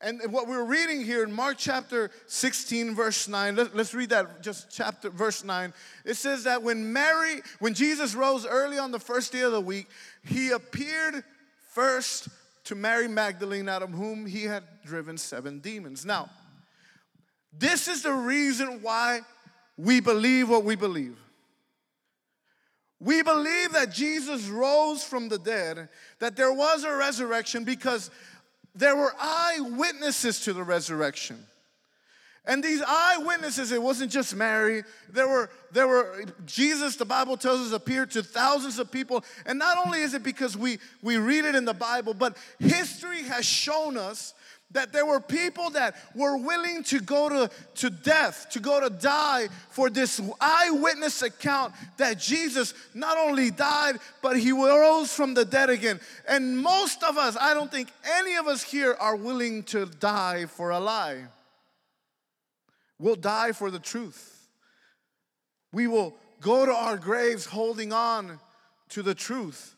And 0.00 0.20
what 0.30 0.46
we're 0.46 0.64
reading 0.64 1.02
here 1.02 1.24
in 1.24 1.32
Mark 1.32 1.56
chapter 1.58 2.10
16, 2.26 2.94
verse 2.94 3.28
9, 3.28 3.56
let, 3.56 3.74
us 3.74 3.94
read 3.94 4.10
that 4.10 4.42
just 4.42 4.70
chapter, 4.70 5.08
verse 5.08 5.42
9. 5.42 5.72
It 6.04 6.14
says 6.14 6.44
that 6.44 6.62
when 6.62 6.92
Mary, 6.92 7.40
when 7.60 7.72
Jesus 7.72 8.14
rose 8.14 8.44
early 8.44 8.78
on 8.78 8.90
the 8.90 8.98
first 8.98 9.32
day 9.32 9.40
of 9.40 9.52
the 9.52 9.60
week, 9.60 9.88
he 10.22 10.50
appeared 10.50 11.24
first 11.72 12.28
to 12.64 12.74
Mary 12.74 13.08
Magdalene, 13.08 13.70
out 13.70 13.82
of 13.82 13.90
whom 13.90 14.26
he 14.26 14.44
had 14.44 14.64
driven 14.84 15.16
seven 15.16 15.60
demons. 15.60 16.04
Now, 16.04 16.28
this 17.58 17.88
is 17.88 18.02
the 18.02 18.12
reason 18.12 18.82
why 18.82 19.20
we 19.78 20.00
believe 20.00 20.50
what 20.50 20.64
we 20.64 20.76
believe. 20.76 21.16
We 22.98 23.22
believe 23.22 23.72
that 23.72 23.92
Jesus 23.92 24.48
rose 24.48 25.04
from 25.04 25.28
the 25.28 25.38
dead, 25.38 25.88
that 26.18 26.34
there 26.34 26.52
was 26.52 26.84
a 26.84 26.94
resurrection 26.94 27.64
because 27.64 28.10
there 28.76 28.94
were 28.94 29.12
eyewitnesses 29.18 30.40
to 30.40 30.52
the 30.52 30.62
resurrection. 30.62 31.44
And 32.48 32.62
these 32.62 32.80
eyewitnesses, 32.86 33.72
it 33.72 33.82
wasn't 33.82 34.12
just 34.12 34.36
Mary. 34.36 34.84
There 35.10 35.26
were, 35.26 35.50
there 35.72 35.88
were, 35.88 36.24
Jesus, 36.44 36.94
the 36.94 37.04
Bible 37.04 37.36
tells 37.36 37.60
us, 37.60 37.72
appeared 37.72 38.12
to 38.12 38.22
thousands 38.22 38.78
of 38.78 38.92
people. 38.92 39.24
And 39.46 39.58
not 39.58 39.84
only 39.84 40.00
is 40.02 40.14
it 40.14 40.22
because 40.22 40.56
we, 40.56 40.78
we 41.02 41.16
read 41.16 41.44
it 41.44 41.56
in 41.56 41.64
the 41.64 41.74
Bible, 41.74 42.14
but 42.14 42.36
history 42.60 43.24
has 43.24 43.44
shown 43.44 43.96
us 43.96 44.32
that 44.76 44.92
there 44.92 45.06
were 45.06 45.20
people 45.20 45.70
that 45.70 45.96
were 46.14 46.36
willing 46.36 46.82
to 46.84 47.00
go 47.00 47.28
to, 47.30 47.50
to 47.76 47.88
death, 47.90 48.46
to 48.50 48.60
go 48.60 48.78
to 48.78 48.90
die 48.90 49.48
for 49.70 49.88
this 49.88 50.20
eyewitness 50.38 51.22
account 51.22 51.72
that 51.96 52.18
Jesus 52.18 52.74
not 52.92 53.16
only 53.16 53.50
died, 53.50 53.96
but 54.20 54.38
he 54.38 54.52
rose 54.52 55.12
from 55.12 55.32
the 55.32 55.46
dead 55.46 55.70
again. 55.70 55.98
And 56.28 56.58
most 56.58 57.02
of 57.02 57.16
us, 57.16 57.38
I 57.40 57.54
don't 57.54 57.70
think 57.70 57.88
any 58.18 58.36
of 58.36 58.46
us 58.46 58.62
here 58.62 58.94
are 59.00 59.16
willing 59.16 59.62
to 59.64 59.86
die 59.86 60.44
for 60.44 60.70
a 60.70 60.78
lie. 60.78 61.24
We'll 62.98 63.16
die 63.16 63.52
for 63.52 63.70
the 63.70 63.78
truth. 63.78 64.48
We 65.72 65.86
will 65.86 66.14
go 66.40 66.66
to 66.66 66.72
our 66.72 66.98
graves 66.98 67.46
holding 67.46 67.92
on 67.92 68.38
to 68.90 69.02
the 69.02 69.14
truth. 69.14 69.75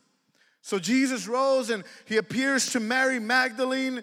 So 0.62 0.79
Jesus 0.79 1.27
rose 1.27 1.71
and 1.71 1.85
he 2.07 2.17
appears 2.17 2.73
to 2.73 2.81
Mary 2.81 3.19
Magdalene. 3.19 4.03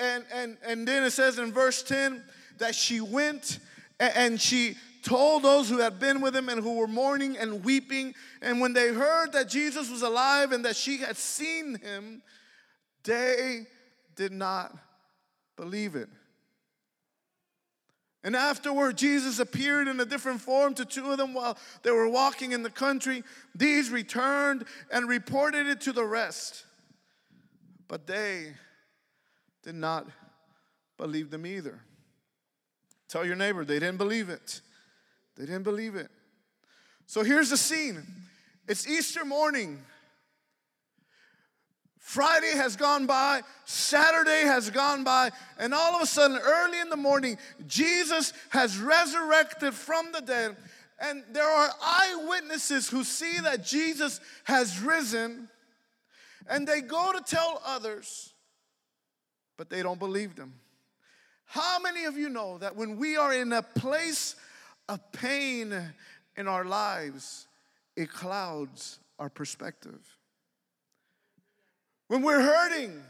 And, 0.00 0.24
and, 0.32 0.56
and 0.66 0.88
then 0.88 1.04
it 1.04 1.12
says 1.12 1.38
in 1.38 1.52
verse 1.52 1.82
10 1.82 2.22
that 2.58 2.74
she 2.74 3.00
went 3.00 3.58
and 3.98 4.40
she 4.40 4.76
told 5.02 5.44
those 5.44 5.70
who 5.70 5.78
had 5.78 6.00
been 6.00 6.20
with 6.20 6.34
him 6.34 6.48
and 6.48 6.60
who 6.60 6.74
were 6.74 6.88
mourning 6.88 7.36
and 7.38 7.64
weeping. 7.64 8.14
And 8.42 8.60
when 8.60 8.72
they 8.72 8.92
heard 8.92 9.32
that 9.32 9.48
Jesus 9.48 9.90
was 9.90 10.02
alive 10.02 10.52
and 10.52 10.64
that 10.64 10.76
she 10.76 10.98
had 10.98 11.16
seen 11.16 11.76
him, 11.78 12.22
they 13.04 13.66
did 14.16 14.32
not 14.32 14.76
believe 15.56 15.94
it. 15.94 16.08
And 18.26 18.34
afterward, 18.34 18.98
Jesus 18.98 19.38
appeared 19.38 19.86
in 19.86 20.00
a 20.00 20.04
different 20.04 20.40
form 20.40 20.74
to 20.74 20.84
two 20.84 21.12
of 21.12 21.16
them 21.16 21.32
while 21.32 21.56
they 21.84 21.92
were 21.92 22.08
walking 22.08 22.50
in 22.50 22.64
the 22.64 22.70
country. 22.70 23.22
These 23.54 23.90
returned 23.90 24.64
and 24.90 25.08
reported 25.08 25.68
it 25.68 25.82
to 25.82 25.92
the 25.92 26.04
rest. 26.04 26.64
But 27.86 28.08
they 28.08 28.54
did 29.62 29.76
not 29.76 30.08
believe 30.98 31.30
them 31.30 31.46
either. 31.46 31.78
Tell 33.08 33.24
your 33.24 33.36
neighbor, 33.36 33.64
they 33.64 33.78
didn't 33.78 33.98
believe 33.98 34.28
it. 34.28 34.60
They 35.36 35.46
didn't 35.46 35.62
believe 35.62 35.94
it. 35.94 36.10
So 37.06 37.22
here's 37.22 37.50
the 37.50 37.56
scene 37.56 38.04
it's 38.66 38.88
Easter 38.88 39.24
morning. 39.24 39.78
Friday 42.06 42.52
has 42.52 42.76
gone 42.76 43.04
by, 43.06 43.42
Saturday 43.64 44.42
has 44.42 44.70
gone 44.70 45.02
by, 45.02 45.32
and 45.58 45.74
all 45.74 45.96
of 45.96 46.02
a 46.02 46.06
sudden, 46.06 46.38
early 46.40 46.78
in 46.78 46.88
the 46.88 46.96
morning, 46.96 47.36
Jesus 47.66 48.32
has 48.50 48.78
resurrected 48.78 49.74
from 49.74 50.12
the 50.12 50.20
dead. 50.20 50.56
And 51.00 51.24
there 51.32 51.48
are 51.50 51.68
eyewitnesses 51.82 52.88
who 52.88 53.02
see 53.02 53.40
that 53.40 53.64
Jesus 53.64 54.20
has 54.44 54.80
risen, 54.80 55.48
and 56.48 56.64
they 56.64 56.80
go 56.80 57.10
to 57.12 57.20
tell 57.20 57.60
others, 57.66 58.32
but 59.56 59.68
they 59.68 59.82
don't 59.82 59.98
believe 59.98 60.36
them. 60.36 60.54
How 61.44 61.80
many 61.80 62.04
of 62.04 62.16
you 62.16 62.28
know 62.28 62.58
that 62.58 62.76
when 62.76 62.98
we 62.98 63.16
are 63.16 63.34
in 63.34 63.52
a 63.52 63.62
place 63.62 64.36
of 64.88 65.00
pain 65.10 65.74
in 66.36 66.46
our 66.46 66.64
lives, 66.64 67.48
it 67.96 68.12
clouds 68.12 69.00
our 69.18 69.28
perspective? 69.28 70.16
When 72.08 72.22
we're 72.22 72.42
hurting 72.42 73.02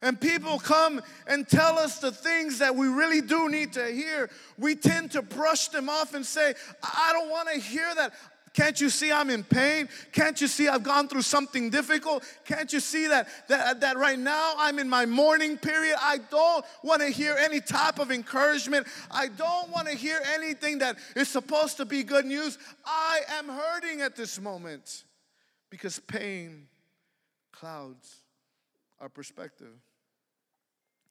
and 0.00 0.20
people 0.20 0.58
come 0.58 1.00
and 1.26 1.48
tell 1.48 1.78
us 1.78 1.98
the 1.98 2.12
things 2.12 2.58
that 2.60 2.74
we 2.74 2.86
really 2.86 3.20
do 3.20 3.48
need 3.48 3.72
to 3.72 3.86
hear, 3.86 4.30
we 4.58 4.74
tend 4.74 5.12
to 5.12 5.22
brush 5.22 5.68
them 5.68 5.88
off 5.88 6.14
and 6.14 6.24
say, 6.24 6.54
I 6.82 7.10
don't 7.12 7.30
want 7.30 7.48
to 7.52 7.58
hear 7.58 7.92
that. 7.96 8.12
Can't 8.54 8.80
you 8.80 8.90
see 8.90 9.12
I'm 9.12 9.30
in 9.30 9.44
pain? 9.44 9.88
Can't 10.10 10.40
you 10.40 10.46
see 10.46 10.68
I've 10.68 10.82
gone 10.82 11.06
through 11.06 11.22
something 11.22 11.70
difficult? 11.70 12.24
Can't 12.44 12.72
you 12.72 12.80
see 12.80 13.06
that, 13.06 13.28
that, 13.48 13.80
that 13.80 13.96
right 13.96 14.18
now 14.18 14.54
I'm 14.56 14.78
in 14.78 14.88
my 14.88 15.06
mourning 15.06 15.58
period? 15.58 15.96
I 16.00 16.18
don't 16.30 16.64
want 16.82 17.02
to 17.02 17.08
hear 17.08 17.36
any 17.38 17.60
type 17.60 17.98
of 17.98 18.10
encouragement. 18.10 18.86
I 19.10 19.28
don't 19.28 19.70
want 19.70 19.86
to 19.88 19.94
hear 19.94 20.20
anything 20.34 20.78
that 20.78 20.96
is 21.14 21.28
supposed 21.28 21.76
to 21.76 21.84
be 21.84 22.02
good 22.02 22.24
news. 22.24 22.58
I 22.84 23.20
am 23.30 23.48
hurting 23.48 24.00
at 24.00 24.16
this 24.16 24.40
moment 24.40 25.04
because 25.70 26.00
pain 26.00 26.66
clouds 27.58 28.22
our 29.00 29.08
perspective. 29.08 29.74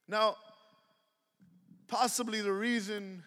Now, 0.08 0.36
possibly 1.88 2.42
the 2.42 2.52
reason 2.52 3.24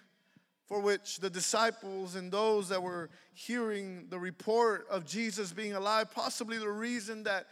for 0.67 0.81
which 0.81 1.19
the 1.19 1.29
disciples 1.29 2.15
and 2.15 2.31
those 2.31 2.69
that 2.69 2.83
were 2.83 3.11
hearing 3.35 4.07
the 4.09 4.19
report 4.19 4.87
of 4.91 5.05
Jesus 5.05 5.53
being 5.53 5.75
alive, 5.75 6.11
possibly 6.13 6.59
the 6.59 6.69
reason 6.69 7.25
that, 7.25 7.47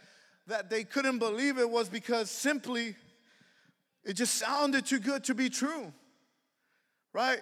that 0.47 0.69
they 0.69 0.83
couldn't 0.83 1.19
believe 1.19 1.57
it 1.57 1.69
was 1.69 1.89
because 1.89 2.31
simply 2.31 2.95
it 4.03 4.13
just 4.13 4.35
sounded 4.35 4.85
too 4.85 4.99
good 4.99 5.23
to 5.25 5.35
be 5.35 5.49
true, 5.49 5.91
right? 7.13 7.41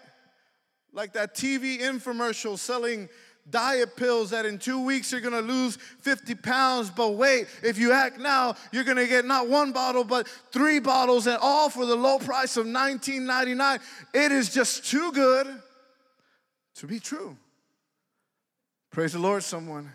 Like 0.92 1.14
that 1.14 1.36
TV 1.36 1.80
infomercial 1.80 2.58
selling 2.58 3.08
diet 3.50 3.96
pills 3.96 4.32
that 4.32 4.46
in 4.46 4.58
two 4.58 4.84
weeks 4.84 5.12
you're 5.12 5.22
gonna 5.22 5.42
lose 5.42 5.78
50 6.02 6.36
pounds. 6.36 6.90
But 6.90 7.12
wait, 7.12 7.48
if 7.64 7.78
you 7.78 7.92
act 7.92 8.20
now, 8.20 8.56
you're 8.72 8.84
gonna 8.84 9.08
get 9.08 9.26
not 9.26 9.48
one 9.48 9.72
bottle, 9.72 10.04
but 10.04 10.28
three 10.52 10.80
bottles, 10.80 11.28
and 11.28 11.38
all 11.42 11.70
for 11.70 11.86
the 11.86 11.96
low 11.96 12.20
price 12.20 12.58
of 12.58 12.66
$19.99. 12.66 13.80
It 14.14 14.32
is 14.32 14.54
just 14.54 14.86
too 14.86 15.12
good 15.12 15.48
to 16.76 16.88
be 16.88 17.00
true. 17.00 17.38
Praise 18.92 19.14
the 19.14 19.20
Lord, 19.20 19.44
someone. 19.44 19.92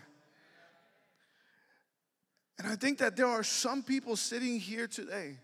And 2.57 2.67
I 2.67 2.75
think 2.75 2.99
that 2.99 3.15
there 3.15 3.27
are 3.27 3.43
some 3.43 3.83
people 3.83 4.15
sitting 4.15 4.59
here 4.59 4.87
today 4.87 5.37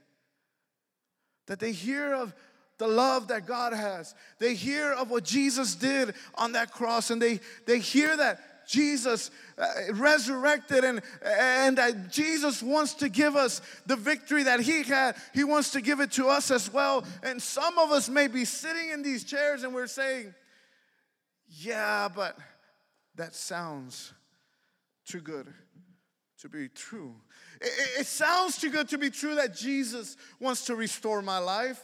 that 1.47 1.59
they 1.59 1.71
hear 1.71 2.13
of 2.13 2.33
the 2.79 2.87
love 2.87 3.27
that 3.27 3.45
God 3.45 3.73
has. 3.73 4.15
They 4.39 4.55
hear 4.55 4.91
of 4.91 5.11
what 5.11 5.23
Jesus 5.23 5.75
did 5.75 6.15
on 6.35 6.53
that 6.53 6.71
cross 6.71 7.11
and 7.11 7.21
they, 7.21 7.41
they 7.67 7.77
hear 7.77 8.17
that 8.17 8.39
Jesus 8.67 9.31
uh, 9.57 9.65
resurrected 9.93 10.83
and, 10.83 11.01
and 11.23 11.77
that 11.77 12.11
Jesus 12.11 12.63
wants 12.63 12.93
to 12.95 13.09
give 13.09 13.35
us 13.35 13.61
the 13.85 13.95
victory 13.95 14.43
that 14.43 14.59
He 14.59 14.83
had. 14.83 15.15
He 15.33 15.43
wants 15.43 15.71
to 15.71 15.81
give 15.81 15.99
it 15.99 16.11
to 16.13 16.27
us 16.27 16.51
as 16.51 16.71
well. 16.71 17.03
And 17.23 17.41
some 17.41 17.77
of 17.77 17.91
us 17.91 18.09
may 18.09 18.27
be 18.27 18.45
sitting 18.45 18.91
in 18.91 19.01
these 19.01 19.23
chairs 19.23 19.63
and 19.63 19.73
we're 19.73 19.87
saying, 19.87 20.33
Yeah, 21.47 22.09
but 22.15 22.37
that 23.15 23.35
sounds 23.35 24.13
too 25.05 25.19
good 25.19 25.47
to 26.41 26.47
be 26.49 26.69
true. 26.69 27.15
It, 27.59 28.01
it 28.01 28.05
sounds 28.05 28.59
too 28.59 28.69
good 28.69 28.87
to 28.89 28.99
be 28.99 29.09
true 29.09 29.35
that 29.35 29.55
Jesus 29.55 30.15
wants 30.39 30.65
to 30.65 30.75
restore 30.75 31.21
my 31.21 31.39
life. 31.39 31.83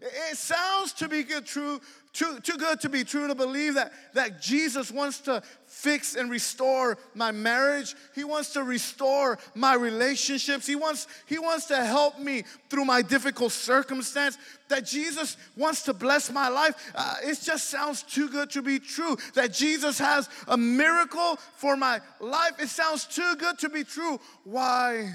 It 0.00 0.36
sounds 0.36 0.92
to 0.94 1.08
be 1.08 1.22
good, 1.22 1.46
true, 1.46 1.80
too, 2.12 2.38
too 2.40 2.56
good 2.56 2.80
to 2.80 2.88
be 2.88 3.04
true 3.04 3.26
to 3.26 3.34
believe 3.34 3.74
that, 3.74 3.92
that 4.14 4.40
Jesus 4.40 4.90
wants 4.90 5.20
to 5.20 5.42
fix 5.66 6.14
and 6.14 6.30
restore 6.30 6.98
my 7.14 7.30
marriage. 7.32 7.94
He 8.14 8.24
wants 8.24 8.52
to 8.54 8.62
restore 8.62 9.38
my 9.54 9.74
relationships. 9.74 10.66
He 10.66 10.76
wants, 10.76 11.06
he 11.26 11.38
wants 11.38 11.66
to 11.66 11.84
help 11.84 12.18
me 12.18 12.44
through 12.68 12.84
my 12.84 13.02
difficult 13.02 13.52
circumstance. 13.52 14.38
That 14.68 14.86
Jesus 14.86 15.36
wants 15.56 15.82
to 15.82 15.92
bless 15.92 16.30
my 16.30 16.48
life. 16.48 16.74
Uh, 16.94 17.16
it 17.22 17.38
just 17.42 17.70
sounds 17.70 18.02
too 18.02 18.28
good 18.28 18.50
to 18.50 18.62
be 18.62 18.78
true. 18.78 19.16
That 19.34 19.52
Jesus 19.52 19.98
has 19.98 20.28
a 20.48 20.56
miracle 20.56 21.36
for 21.56 21.76
my 21.76 22.00
life. 22.20 22.52
It 22.58 22.68
sounds 22.68 23.06
too 23.06 23.36
good 23.36 23.58
to 23.60 23.68
be 23.68 23.84
true. 23.84 24.18
Why 24.44 25.12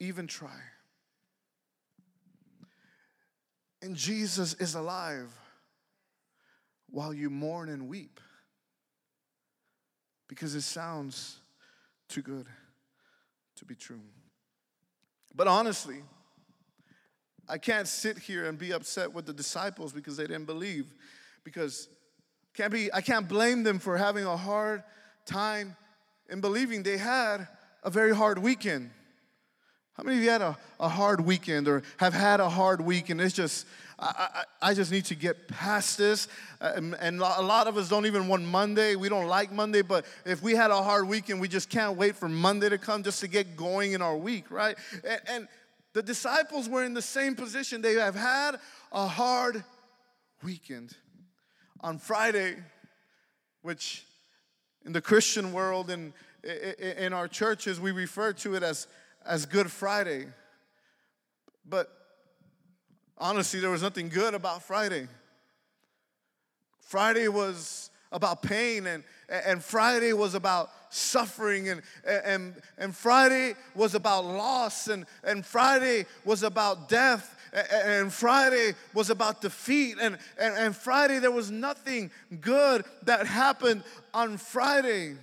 even 0.00 0.26
try? 0.26 0.60
And 3.86 3.94
Jesus 3.94 4.54
is 4.54 4.74
alive 4.74 5.32
while 6.90 7.14
you 7.14 7.30
mourn 7.30 7.68
and 7.68 7.88
weep 7.88 8.18
because 10.26 10.56
it 10.56 10.62
sounds 10.62 11.38
too 12.08 12.20
good 12.20 12.46
to 13.54 13.64
be 13.64 13.76
true. 13.76 14.00
But 15.36 15.46
honestly, 15.46 16.02
I 17.48 17.58
can't 17.58 17.86
sit 17.86 18.18
here 18.18 18.46
and 18.46 18.58
be 18.58 18.72
upset 18.72 19.12
with 19.12 19.24
the 19.24 19.32
disciples 19.32 19.92
because 19.92 20.16
they 20.16 20.26
didn't 20.26 20.46
believe 20.46 20.92
because 21.44 21.88
can't 22.54 22.72
be 22.72 22.92
I 22.92 23.00
can't 23.00 23.28
blame 23.28 23.62
them 23.62 23.78
for 23.78 23.96
having 23.96 24.24
a 24.24 24.36
hard 24.36 24.82
time 25.26 25.76
in 26.28 26.40
believing 26.40 26.82
they 26.82 26.98
had 26.98 27.46
a 27.84 27.90
very 27.90 28.16
hard 28.16 28.38
weekend. 28.38 28.90
How 29.96 30.02
many 30.02 30.18
of 30.18 30.24
you 30.24 30.28
had 30.28 30.42
a, 30.42 30.58
a 30.78 30.90
hard 30.90 31.22
weekend 31.22 31.68
or 31.68 31.82
have 31.96 32.12
had 32.12 32.38
a 32.38 32.50
hard 32.50 32.82
week 32.82 33.08
and 33.08 33.18
it's 33.18 33.34
just, 33.34 33.66
I, 33.98 34.44
I, 34.60 34.70
I 34.70 34.74
just 34.74 34.92
need 34.92 35.06
to 35.06 35.14
get 35.14 35.48
past 35.48 35.96
this? 35.96 36.28
Uh, 36.60 36.72
and, 36.76 36.94
and 37.00 37.18
a 37.18 37.40
lot 37.40 37.66
of 37.66 37.78
us 37.78 37.88
don't 37.88 38.04
even 38.04 38.28
want 38.28 38.44
Monday. 38.44 38.94
We 38.94 39.08
don't 39.08 39.26
like 39.26 39.50
Monday, 39.50 39.80
but 39.80 40.04
if 40.26 40.42
we 40.42 40.54
had 40.54 40.70
a 40.70 40.82
hard 40.82 41.08
weekend, 41.08 41.40
we 41.40 41.48
just 41.48 41.70
can't 41.70 41.96
wait 41.96 42.14
for 42.14 42.28
Monday 42.28 42.68
to 42.68 42.76
come 42.76 43.04
just 43.04 43.20
to 43.20 43.26
get 43.26 43.56
going 43.56 43.92
in 43.92 44.02
our 44.02 44.14
week, 44.14 44.50
right? 44.50 44.76
And, 45.02 45.20
and 45.28 45.48
the 45.94 46.02
disciples 46.02 46.68
were 46.68 46.84
in 46.84 46.92
the 46.92 47.00
same 47.00 47.34
position. 47.34 47.80
They 47.80 47.94
have 47.94 48.14
had 48.14 48.56
a 48.92 49.06
hard 49.06 49.64
weekend. 50.44 50.94
On 51.80 51.98
Friday, 51.98 52.56
which 53.62 54.04
in 54.84 54.92
the 54.92 55.00
Christian 55.00 55.54
world 55.54 55.88
and 55.88 56.12
in 56.44 57.14
our 57.14 57.28
churches, 57.28 57.80
we 57.80 57.92
refer 57.92 58.34
to 58.34 58.56
it 58.56 58.62
as 58.62 58.86
as 59.26 59.46
Good 59.46 59.70
Friday. 59.70 60.26
But 61.68 61.90
honestly, 63.18 63.60
there 63.60 63.70
was 63.70 63.82
nothing 63.82 64.08
good 64.08 64.34
about 64.34 64.62
Friday. 64.62 65.08
Friday 66.80 67.28
was 67.28 67.90
about 68.12 68.42
pain 68.42 68.86
and, 68.86 69.02
and 69.28 69.62
Friday 69.62 70.12
was 70.12 70.34
about 70.34 70.70
suffering 70.90 71.68
and, 71.68 71.82
and, 72.06 72.54
and 72.78 72.94
Friday 72.94 73.54
was 73.74 73.96
about 73.96 74.24
loss 74.24 74.86
and, 74.86 75.04
and 75.24 75.44
Friday 75.44 76.06
was 76.24 76.44
about 76.44 76.88
death 76.88 77.32
and 77.52 78.12
Friday 78.12 78.74
was 78.94 79.10
about 79.10 79.40
defeat 79.40 79.96
and, 80.00 80.16
and, 80.38 80.54
and 80.56 80.76
Friday 80.76 81.18
there 81.18 81.32
was 81.32 81.50
nothing 81.50 82.10
good 82.40 82.84
that 83.02 83.26
happened 83.26 83.82
on 84.14 84.36
Friday. 84.36 85.16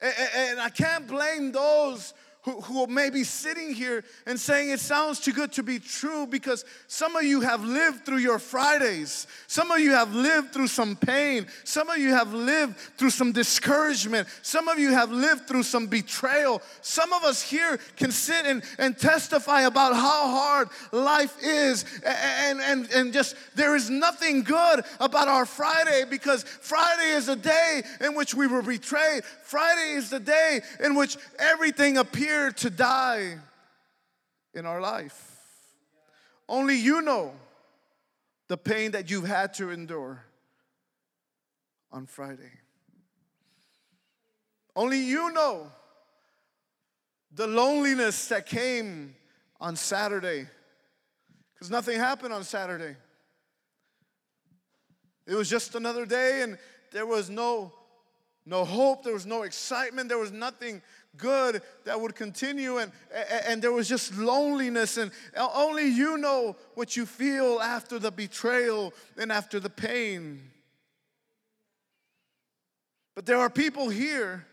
And, 0.00 0.14
and 0.36 0.60
I 0.60 0.68
can't 0.68 1.06
blame 1.06 1.52
those 1.52 2.12
who, 2.46 2.60
who 2.60 2.86
may 2.86 3.10
be 3.10 3.24
sitting 3.24 3.74
here 3.74 4.04
and 4.24 4.38
saying 4.38 4.70
it 4.70 4.78
sounds 4.78 5.18
too 5.18 5.32
good 5.32 5.50
to 5.52 5.64
be 5.64 5.80
true 5.80 6.28
because 6.28 6.64
some 6.86 7.16
of 7.16 7.24
you 7.24 7.40
have 7.40 7.64
lived 7.64 8.06
through 8.06 8.18
your 8.18 8.38
Fridays. 8.38 9.26
Some 9.48 9.72
of 9.72 9.80
you 9.80 9.90
have 9.90 10.14
lived 10.14 10.52
through 10.52 10.68
some 10.68 10.94
pain. 10.94 11.48
Some 11.64 11.90
of 11.90 11.98
you 11.98 12.10
have 12.10 12.32
lived 12.32 12.76
through 12.96 13.10
some 13.10 13.32
discouragement. 13.32 14.28
Some 14.42 14.68
of 14.68 14.78
you 14.78 14.92
have 14.92 15.10
lived 15.10 15.48
through 15.48 15.64
some 15.64 15.88
betrayal. 15.88 16.62
Some 16.82 17.12
of 17.12 17.24
us 17.24 17.42
here 17.42 17.80
can 17.96 18.12
sit 18.12 18.46
and, 18.46 18.62
and 18.78 18.96
testify 18.96 19.62
about 19.62 19.94
how 19.94 20.28
hard 20.28 20.68
life 20.92 21.36
is. 21.42 21.84
And, 22.04 22.60
and, 22.60 22.88
and 22.94 23.12
just 23.12 23.34
there 23.56 23.74
is 23.74 23.90
nothing 23.90 24.44
good 24.44 24.84
about 25.00 25.26
our 25.26 25.46
Friday 25.46 26.04
because 26.08 26.44
Friday 26.44 27.10
is 27.10 27.28
a 27.28 27.36
day 27.36 27.82
in 28.00 28.14
which 28.14 28.36
we 28.36 28.46
were 28.46 28.62
betrayed. 28.62 29.24
Friday 29.42 29.94
is 29.94 30.10
the 30.10 30.20
day 30.20 30.60
in 30.78 30.94
which 30.94 31.16
everything 31.40 31.98
appears 31.98 32.35
to 32.52 32.70
die 32.70 33.38
in 34.54 34.66
our 34.66 34.80
life. 34.80 35.36
Only 36.48 36.76
you 36.76 37.02
know 37.02 37.32
the 38.48 38.56
pain 38.56 38.92
that 38.92 39.10
you've 39.10 39.26
had 39.26 39.54
to 39.54 39.70
endure 39.70 40.24
on 41.90 42.06
Friday. 42.06 42.52
Only 44.74 44.98
you 44.98 45.32
know 45.32 45.66
the 47.32 47.46
loneliness 47.46 48.28
that 48.28 48.46
came 48.46 49.14
on 49.60 49.76
Saturday 49.76 50.46
because 51.54 51.70
nothing 51.70 51.98
happened 51.98 52.32
on 52.32 52.44
Saturday. 52.44 52.96
It 55.26 55.34
was 55.34 55.48
just 55.48 55.74
another 55.74 56.06
day 56.06 56.42
and 56.42 56.58
there 56.92 57.06
was 57.06 57.30
no 57.30 57.72
no 58.48 58.64
hope, 58.64 59.02
there 59.02 59.12
was 59.12 59.26
no 59.26 59.42
excitement, 59.42 60.08
there 60.08 60.18
was 60.18 60.30
nothing 60.30 60.80
good 61.18 61.62
that 61.84 62.00
would 62.00 62.14
continue 62.14 62.78
and, 62.78 62.92
and 63.46 63.62
there 63.62 63.72
was 63.72 63.88
just 63.88 64.16
loneliness 64.16 64.96
and 64.96 65.10
only 65.36 65.86
you 65.86 66.18
know 66.18 66.56
what 66.74 66.96
you 66.96 67.06
feel 67.06 67.60
after 67.60 67.98
the 67.98 68.10
betrayal 68.10 68.92
and 69.16 69.32
after 69.32 69.60
the 69.60 69.70
pain. 69.70 70.40
But 73.14 73.24
there 73.24 73.38
are 73.38 73.50
people 73.50 73.88
here 73.88 74.46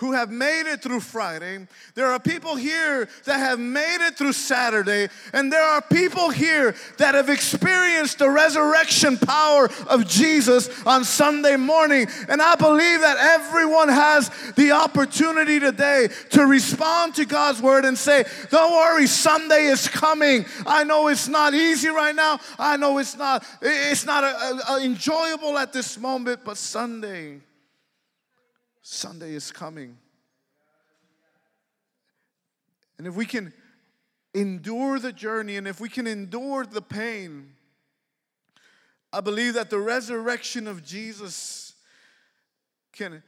who 0.00 0.12
have 0.12 0.30
made 0.30 0.62
it 0.66 0.82
through 0.82 1.00
Friday. 1.00 1.66
There 1.94 2.06
are 2.06 2.18
people 2.18 2.56
here 2.56 3.06
that 3.26 3.38
have 3.38 3.58
made 3.58 3.98
it 4.00 4.16
through 4.16 4.32
Saturday. 4.32 5.08
And 5.34 5.52
there 5.52 5.62
are 5.62 5.82
people 5.82 6.30
here 6.30 6.74
that 6.96 7.14
have 7.14 7.28
experienced 7.28 8.18
the 8.18 8.30
resurrection 8.30 9.18
power 9.18 9.68
of 9.88 10.08
Jesus 10.08 10.86
on 10.86 11.04
Sunday 11.04 11.56
morning. 11.56 12.06
And 12.30 12.40
I 12.40 12.54
believe 12.54 13.00
that 13.00 13.18
everyone 13.18 13.90
has 13.90 14.30
the 14.56 14.72
opportunity 14.72 15.60
today 15.60 16.08
to 16.30 16.46
respond 16.46 17.16
to 17.16 17.26
God's 17.26 17.60
word 17.60 17.84
and 17.84 17.98
say, 17.98 18.24
Don't 18.48 18.72
worry, 18.72 19.06
Sunday 19.06 19.64
is 19.64 19.86
coming. 19.86 20.46
I 20.64 20.82
know 20.82 21.08
it's 21.08 21.28
not 21.28 21.52
easy 21.52 21.88
right 21.88 22.14
now. 22.14 22.40
I 22.58 22.78
know 22.78 22.96
it's 22.96 23.18
not, 23.18 23.44
it's 23.60 24.06
not 24.06 24.24
a, 24.24 24.26
a, 24.26 24.76
a 24.76 24.82
enjoyable 24.82 25.58
at 25.58 25.74
this 25.74 25.98
moment, 25.98 26.40
but 26.42 26.56
Sunday 26.56 27.42
Sunday 28.92 29.34
is 29.34 29.52
coming. 29.52 29.96
And 32.98 33.06
if 33.06 33.14
we 33.14 33.24
can 33.24 33.52
endure 34.34 34.98
the 34.98 35.12
journey 35.12 35.56
and 35.56 35.68
if 35.68 35.80
we 35.80 35.88
can 35.88 36.08
endure 36.08 36.66
the 36.66 36.82
pain, 36.82 37.52
I 39.12 39.20
believe 39.20 39.54
that 39.54 39.70
the 39.70 39.78
resurrection 39.78 40.66
of 40.66 40.84
Jesus 40.84 41.74
can 42.92 43.22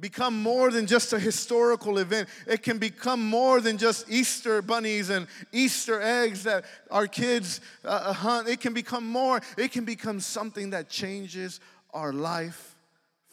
become 0.00 0.42
more 0.42 0.72
than 0.72 0.84
just 0.84 1.12
a 1.12 1.18
historical 1.20 1.98
event. 1.98 2.28
It 2.48 2.64
can 2.64 2.78
become 2.78 3.24
more 3.24 3.60
than 3.60 3.78
just 3.78 4.10
Easter 4.10 4.62
bunnies 4.62 5.10
and 5.10 5.28
Easter 5.52 6.02
eggs 6.02 6.42
that 6.42 6.64
our 6.90 7.06
kids 7.06 7.60
uh, 7.84 7.88
uh 7.88 8.12
hunt. 8.12 8.48
It 8.48 8.60
can 8.60 8.74
become 8.74 9.06
more, 9.06 9.40
it 9.56 9.70
can 9.70 9.84
become 9.84 10.18
something 10.18 10.70
that 10.70 10.88
changes 10.88 11.60
our 11.92 12.12
life 12.12 12.73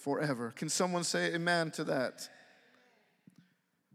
forever. 0.02 0.52
Can 0.56 0.70
someone 0.70 1.04
say 1.04 1.34
amen 1.34 1.72
to 1.72 1.84
that? 1.86 2.28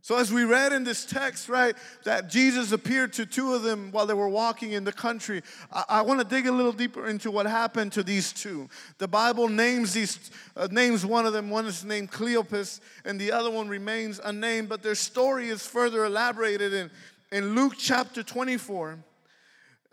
So, 0.06 0.16
as 0.16 0.32
we 0.32 0.44
read 0.44 0.72
in 0.72 0.84
this 0.84 1.04
text, 1.04 1.48
right, 1.48 1.74
that 2.04 2.30
Jesus 2.30 2.70
appeared 2.70 3.12
to 3.14 3.26
two 3.26 3.54
of 3.54 3.64
them 3.64 3.90
while 3.90 4.06
they 4.06 4.14
were 4.14 4.28
walking 4.28 4.70
in 4.70 4.84
the 4.84 4.92
country, 4.92 5.42
I, 5.72 5.84
I 5.88 6.02
want 6.02 6.20
to 6.20 6.24
dig 6.24 6.46
a 6.46 6.52
little 6.52 6.70
deeper 6.70 7.08
into 7.08 7.32
what 7.32 7.46
happened 7.46 7.90
to 7.94 8.04
these 8.04 8.32
two. 8.32 8.68
The 8.98 9.08
Bible 9.08 9.48
names 9.48 9.94
these, 9.94 10.30
uh, 10.56 10.68
names 10.70 11.04
one 11.04 11.26
of 11.26 11.32
them. 11.32 11.50
One 11.50 11.66
is 11.66 11.84
named 11.84 12.12
Cleopas, 12.12 12.78
and 13.04 13.20
the 13.20 13.32
other 13.32 13.50
one 13.50 13.68
remains 13.68 14.20
unnamed. 14.22 14.68
But 14.68 14.84
their 14.84 14.94
story 14.94 15.48
is 15.48 15.66
further 15.66 16.04
elaborated 16.04 16.72
in, 16.72 16.88
in 17.32 17.56
Luke 17.56 17.74
chapter 17.76 18.22
24. 18.22 19.00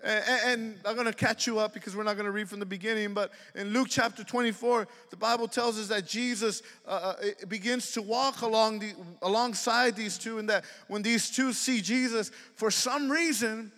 And 0.03 0.77
I'm 0.83 0.95
going 0.95 1.07
to 1.07 1.13
catch 1.13 1.47
you 1.47 1.59
up 1.59 1.73
because 1.73 1.95
we're 1.95 2.03
not 2.03 2.15
going 2.15 2.25
to 2.25 2.31
read 2.31 2.49
from 2.49 2.59
the 2.59 2.65
beginning. 2.65 3.13
But 3.13 3.31
in 3.55 3.71
Luke 3.71 3.87
chapter 3.89 4.23
24, 4.23 4.87
the 5.09 5.15
Bible 5.15 5.47
tells 5.47 5.79
us 5.79 5.87
that 5.87 6.05
Jesus 6.05 6.61
uh, 6.85 7.13
uh 7.19 7.45
begins 7.47 7.91
to 7.93 8.01
walk 8.01 8.41
along 8.41 8.79
the, 8.79 8.93
alongside 9.21 9.95
these 9.95 10.17
two, 10.17 10.39
and 10.39 10.49
that 10.49 10.65
when 10.87 11.03
these 11.03 11.29
two 11.29 11.53
see 11.53 11.79
Jesus, 11.79 12.31
for 12.55 12.69
some 12.69 13.09
reason, 13.09 13.71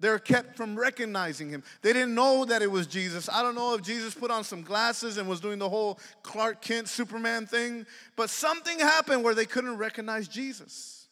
they're 0.00 0.18
kept 0.18 0.56
from 0.56 0.76
recognizing 0.76 1.48
him. 1.48 1.62
They 1.82 1.92
didn't 1.92 2.14
know 2.14 2.44
that 2.44 2.60
it 2.60 2.70
was 2.70 2.86
Jesus. 2.86 3.28
I 3.28 3.40
don't 3.42 3.54
know 3.54 3.74
if 3.74 3.82
Jesus 3.82 4.12
put 4.12 4.30
on 4.30 4.42
some 4.42 4.62
glasses 4.62 5.18
and 5.18 5.28
was 5.28 5.40
doing 5.40 5.58
the 5.58 5.68
whole 5.68 6.00
Clark 6.22 6.60
Kent 6.60 6.88
Superman 6.88 7.46
thing, 7.46 7.86
but 8.16 8.28
something 8.28 8.78
happened 8.80 9.22
where 9.22 9.34
they 9.34 9.46
couldn't 9.46 9.78
recognize 9.78 10.26
Jesus. 10.26 11.06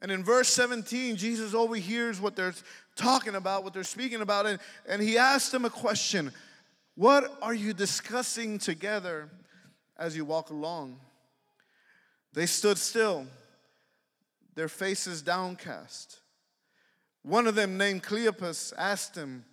And 0.00 0.12
in 0.12 0.22
verse 0.22 0.48
17, 0.48 1.16
Jesus 1.16 1.54
overhears 1.54 2.20
what 2.20 2.36
they're 2.36 2.54
talking 2.96 3.34
about, 3.34 3.64
what 3.64 3.72
they're 3.72 3.84
speaking 3.84 4.20
about, 4.20 4.46
and, 4.46 4.58
and 4.86 5.02
he 5.02 5.18
asked 5.18 5.52
them 5.52 5.64
a 5.64 5.70
question 5.70 6.32
What 6.94 7.36
are 7.42 7.54
you 7.54 7.72
discussing 7.72 8.58
together 8.58 9.28
as 9.96 10.16
you 10.16 10.24
walk 10.24 10.50
along? 10.50 10.98
They 12.32 12.46
stood 12.46 12.78
still, 12.78 13.26
their 14.54 14.68
faces 14.68 15.22
downcast. 15.22 16.20
One 17.22 17.46
of 17.46 17.54
them, 17.54 17.78
named 17.78 18.02
Cleopas, 18.02 18.72
asked 18.76 19.16
him, 19.16 19.44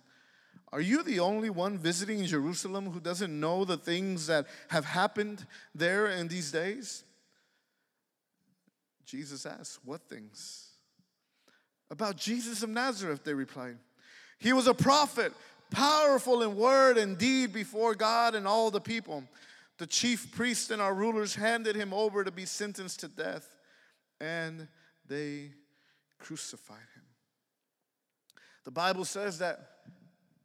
Are 0.72 0.80
you 0.80 1.02
the 1.02 1.20
only 1.20 1.48
one 1.48 1.78
visiting 1.78 2.24
Jerusalem 2.24 2.90
who 2.90 3.00
doesn't 3.00 3.38
know 3.38 3.64
the 3.64 3.76
things 3.76 4.26
that 4.26 4.46
have 4.68 4.84
happened 4.84 5.46
there 5.74 6.08
in 6.08 6.28
these 6.28 6.52
days? 6.52 7.04
Jesus 9.06 9.46
asked, 9.46 9.78
What 9.84 10.02
things? 10.08 10.71
About 11.92 12.16
Jesus 12.16 12.62
of 12.62 12.70
Nazareth, 12.70 13.22
they 13.22 13.34
replied. 13.34 13.76
He 14.38 14.54
was 14.54 14.66
a 14.66 14.72
prophet, 14.72 15.30
powerful 15.70 16.42
in 16.42 16.56
word 16.56 16.96
and 16.96 17.18
deed 17.18 17.52
before 17.52 17.94
God 17.94 18.34
and 18.34 18.48
all 18.48 18.70
the 18.70 18.80
people. 18.80 19.24
The 19.76 19.86
chief 19.86 20.32
priests 20.32 20.70
and 20.70 20.80
our 20.80 20.94
rulers 20.94 21.34
handed 21.34 21.76
him 21.76 21.92
over 21.92 22.24
to 22.24 22.30
be 22.30 22.46
sentenced 22.46 23.00
to 23.00 23.08
death, 23.08 23.46
and 24.22 24.68
they 25.06 25.50
crucified 26.18 26.78
him. 26.78 27.02
The 28.64 28.70
Bible 28.70 29.04
says 29.04 29.38
that 29.40 29.58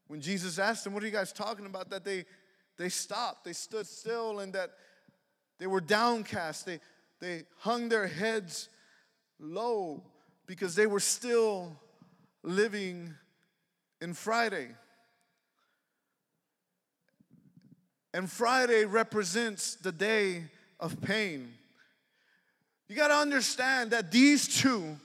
when 0.07 0.19
Jesus 0.19 0.59
asked 0.59 0.83
them, 0.83 0.93
What 0.93 1.01
are 1.01 1.05
you 1.05 1.13
guys 1.13 1.31
talking 1.31 1.65
about? 1.65 1.89
that 1.91 2.03
they, 2.03 2.25
they 2.77 2.89
stopped, 2.89 3.45
they 3.45 3.53
stood 3.53 3.87
still, 3.87 4.41
and 4.41 4.51
that 4.51 4.71
they 5.59 5.67
were 5.67 5.81
downcast. 5.81 6.65
They, 6.65 6.81
they 7.21 7.43
hung 7.59 7.87
their 7.87 8.07
heads 8.07 8.67
low 9.39 10.03
because 10.47 10.75
they 10.75 10.87
were 10.87 11.01
still 11.01 11.75
living 12.41 13.13
in 14.01 14.13
Friday. 14.13 14.69
And 18.13 18.31
Friday 18.31 18.85
represents 18.85 19.75
the 19.75 19.91
day 19.91 20.45
of 20.79 20.99
pain. 21.01 21.53
You 22.87 22.95
got 22.95 23.09
to 23.09 23.15
understand 23.15 23.91
that 23.91 24.11
these 24.11 24.61
two, 24.61 24.97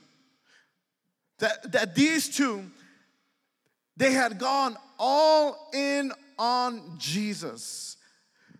that, 1.39 1.71
that 1.73 1.95
these 1.95 2.35
two, 2.35 2.63
they 3.97 4.13
had 4.13 4.39
gone 4.39 4.77
all 4.97 5.69
in 5.73 6.13
on 6.39 6.95
Jesus. 6.97 7.97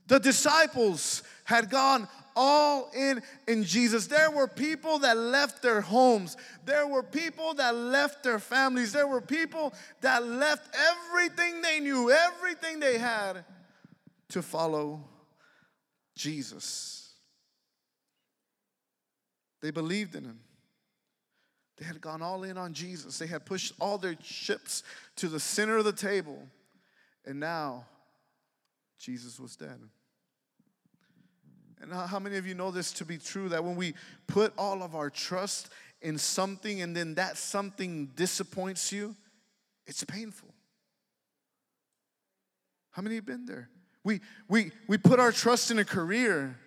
The 0.07 0.19
disciples 0.19 1.23
had 1.45 1.69
gone 1.69 2.07
all 2.35 2.89
in 2.95 3.21
in 3.47 3.63
Jesus. 3.63 4.07
There 4.07 4.31
were 4.31 4.47
people 4.47 4.99
that 4.99 5.17
left 5.17 5.61
their 5.61 5.81
homes. 5.81 6.37
There 6.65 6.87
were 6.87 7.03
people 7.03 7.53
that 7.55 7.75
left 7.75 8.23
their 8.23 8.39
families. 8.39 8.93
There 8.93 9.07
were 9.07 9.21
people 9.21 9.73
that 10.01 10.25
left 10.25 10.75
everything 10.75 11.61
they 11.61 11.79
knew, 11.79 12.11
everything 12.11 12.79
they 12.79 12.97
had 12.97 13.45
to 14.29 14.41
follow 14.41 15.03
Jesus. 16.15 17.13
They 19.61 19.71
believed 19.71 20.15
in 20.15 20.25
him. 20.25 20.39
They 21.77 21.85
had 21.85 22.01
gone 22.01 22.21
all 22.21 22.43
in 22.43 22.57
on 22.57 22.73
Jesus. 22.73 23.17
They 23.17 23.27
had 23.27 23.45
pushed 23.45 23.73
all 23.79 23.97
their 23.97 24.15
chips 24.15 24.83
to 25.17 25.27
the 25.27 25.39
center 25.39 25.77
of 25.77 25.85
the 25.85 25.93
table. 25.93 26.47
And 27.25 27.39
now 27.39 27.85
Jesus 28.99 29.39
was 29.39 29.55
dead. 29.55 29.79
And 31.83 31.91
how 31.91 32.17
many 32.17 32.37
of 32.37 32.47
you 32.47 32.53
know 32.53 32.71
this 32.71 32.93
to 32.93 33.05
be 33.05 33.17
true 33.17 33.49
that 33.49 33.61
when 33.61 33.75
we 33.75 33.93
put 34.25 34.53
all 34.57 34.81
of 34.81 34.95
our 34.95 35.09
trust 35.09 35.67
in 36.01 36.17
something 36.17 36.81
and 36.81 36.95
then 36.95 37.15
that 37.15 37.37
something 37.37 38.05
disappoints 38.15 38.93
you, 38.93 39.17
it's 39.85 40.01
painful? 40.05 40.47
How 42.91 43.01
many 43.01 43.15
have 43.15 43.25
been 43.25 43.45
there? 43.45 43.67
We, 44.05 44.21
we, 44.47 44.71
we 44.87 44.97
put 44.97 45.19
our 45.19 45.33
trust 45.33 45.71
in 45.71 45.79
a 45.79 45.83
career. 45.83 46.57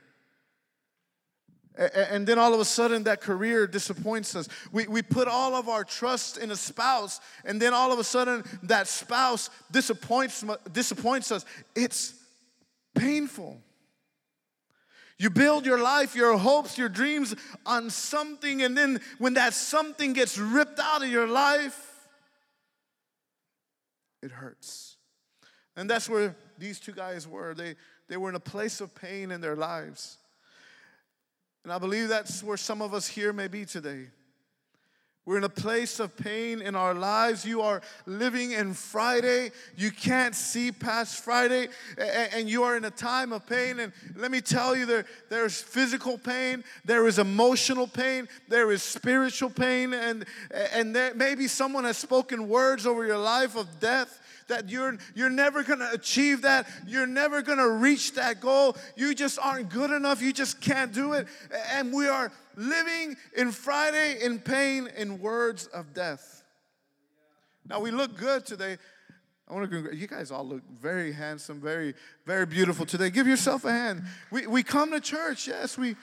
And 1.79 2.27
then 2.27 2.39
all 2.39 2.53
of 2.53 2.61
a 2.61 2.65
sudden, 2.67 3.05
that 3.05 3.23
career 3.23 3.67
disappoints 3.67 4.37
us. 4.37 4.49
We, 4.71 4.87
we 4.87 5.01
put 5.01 5.29
all 5.29 5.55
of 5.55 5.71
our 5.71 5.85
trust 5.85 6.37
in 6.37 6.51
a 6.51 6.57
spouse, 6.57 7.21
and 7.43 7.61
then 7.61 7.73
all 7.73 7.91
of 7.91 7.99
a 7.99 8.05
sudden, 8.05 8.45
that 8.65 8.87
spouse 8.87 9.49
disappoints, 9.71 10.45
disappoints 10.73 11.33
us. 11.33 11.47
It's 11.75 12.15
painful. 12.95 13.63
You 15.19 15.31
build 15.31 15.65
your 15.65 15.81
life, 15.81 16.15
your 16.15 16.37
hopes, 16.37 16.77
your 16.77 16.91
dreams 16.91 17.35
on 17.65 17.89
something, 17.89 18.63
and 18.63 18.77
then 18.77 19.01
when 19.19 19.35
that 19.35 19.55
something 19.55 20.13
gets 20.13 20.37
ripped 20.37 20.79
out 20.79 21.03
of 21.03 21.09
your 21.09 21.27
life, 21.27 22.09
it 24.23 24.31
hurts. 24.31 24.97
And 25.75 25.89
that's 25.89 26.09
where 26.09 26.37
these 26.59 26.81
two 26.81 26.93
guys 26.93 27.27
were. 27.27 27.55
They, 27.55 27.77
they 28.09 28.17
were 28.17 28.29
in 28.29 28.35
a 28.35 28.41
place 28.41 28.81
of 28.81 28.95
pain 28.95 29.31
in 29.31 29.41
their 29.41 29.57
lives. 29.57 30.19
And 31.65 31.73
I 31.73 31.79
believe 31.79 32.09
that's 32.09 32.43
where 32.43 32.57
some 32.57 32.83
of 32.83 32.95
us 32.95 33.07
here 33.07 33.33
may 33.33 33.49
be 33.49 33.65
today. 33.65 34.09
We're 35.27 35.39
in 35.39 35.45
a 35.45 35.49
place 35.49 35.99
of 35.99 36.17
pain 36.17 36.63
in 36.63 36.77
our 36.77 36.95
lives. 36.95 37.45
You 37.45 37.61
are 37.63 37.83
living 38.07 38.53
in 38.53 38.75
Friday. 38.75 39.51
You 39.77 39.91
can't 39.91 40.37
see 40.37 40.71
past 40.71 41.25
Friday, 41.25 41.67
and 41.99 42.49
you 42.49 42.63
are 42.63 42.77
in 42.77 42.85
a 42.85 42.93
time 42.93 43.33
of 43.33 43.45
pain. 43.45 43.81
And 43.81 43.93
let 44.15 44.31
me 44.31 44.41
tell 44.41 44.77
you, 44.77 44.87
there, 44.87 45.05
there's 45.29 45.61
physical 45.61 46.17
pain, 46.17 46.63
there 46.85 47.09
is 47.09 47.19
emotional 47.19 47.89
pain, 47.89 48.29
there 48.49 48.71
is 48.71 48.85
spiritual 48.85 49.51
pain, 49.51 49.95
and, 49.95 50.25
and 50.73 50.95
there, 50.95 51.13
maybe 51.13 51.49
someone 51.49 51.83
has 51.83 51.99
spoken 51.99 52.49
words 52.49 52.87
over 52.87 53.05
your 53.05 53.19
life 53.19 53.57
of 53.57 53.81
death 53.81 54.21
that 54.49 54.69
you're 54.69 54.97
you're 55.17 55.29
never 55.29 55.65
going 55.65 55.81
to 55.81 55.91
achieve 55.91 56.43
that 56.43 56.69
you're 56.87 57.07
never 57.07 57.43
going 57.43 57.59
to 57.59 57.69
reach 57.69 58.15
that 58.15 58.41
goal 58.41 58.77
you 58.95 59.13
just 59.13 59.41
aren't 59.41 59.69
good 59.71 59.91
enough 59.91 60.23
you 60.23 60.33
just 60.33 60.61
can't 60.61 60.93
do 60.93 61.15
it 61.15 61.27
and 61.73 61.93
we 61.93 62.07
are 62.07 62.31
living 62.57 63.17
in 63.37 63.53
Friday 63.53 64.19
in 64.23 64.39
pain 64.39 64.89
in 64.97 65.21
words 65.21 65.67
of 65.69 65.93
death. 65.95 66.43
Now 67.69 67.81
we 67.81 67.91
look 67.91 68.17
good 68.17 68.47
today. 68.47 68.79
I 69.49 69.55
want 69.55 69.71
to 69.71 69.95
you 69.95 70.09
guys 70.09 70.33
all 70.33 70.45
look 70.45 70.63
very 70.69 71.13
handsome, 71.13 71.61
very, 71.61 71.95
very 72.25 72.47
beautiful 72.47 72.85
today. 72.85 73.11
Give 73.11 73.29
yourself 73.29 73.65
a 73.65 73.71
hand. 73.71 74.03
We, 74.33 74.47
we 74.47 74.63
come 74.65 74.91
to 74.91 75.01
church, 75.01 75.47
yes, 75.47 75.79
we 75.79 75.95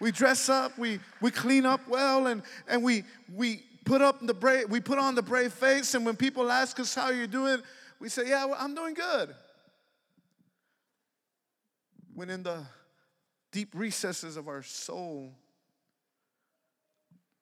we 0.00 0.10
dress 0.10 0.48
up, 0.48 0.76
we 0.76 1.00
we 1.22 1.30
clean 1.30 1.64
up 1.64 1.80
well, 1.88 2.26
and 2.26 2.42
and 2.68 2.82
we 2.82 3.04
we 3.32 3.62
put 3.84 4.02
up 4.02 4.20
the 4.20 4.34
brave, 4.34 4.68
we 4.70 4.80
put 4.80 4.98
on 4.98 5.14
the 5.14 5.22
brave 5.22 5.52
face, 5.52 5.94
and 5.94 6.04
when 6.04 6.16
people 6.16 6.50
ask 6.50 6.78
us 6.80 6.94
how 6.94 7.10
you're 7.10 7.26
doing, 7.26 7.62
we 8.00 8.08
say, 8.08 8.28
Yeah, 8.28 8.44
well, 8.46 8.56
I'm 8.58 8.74
doing 8.74 8.94
good. 8.94 9.34
When 12.14 12.30
in 12.30 12.42
the 12.42 12.64
deep 13.50 13.70
recesses 13.74 14.36
of 14.36 14.46
our 14.46 14.62
soul, 14.62 15.32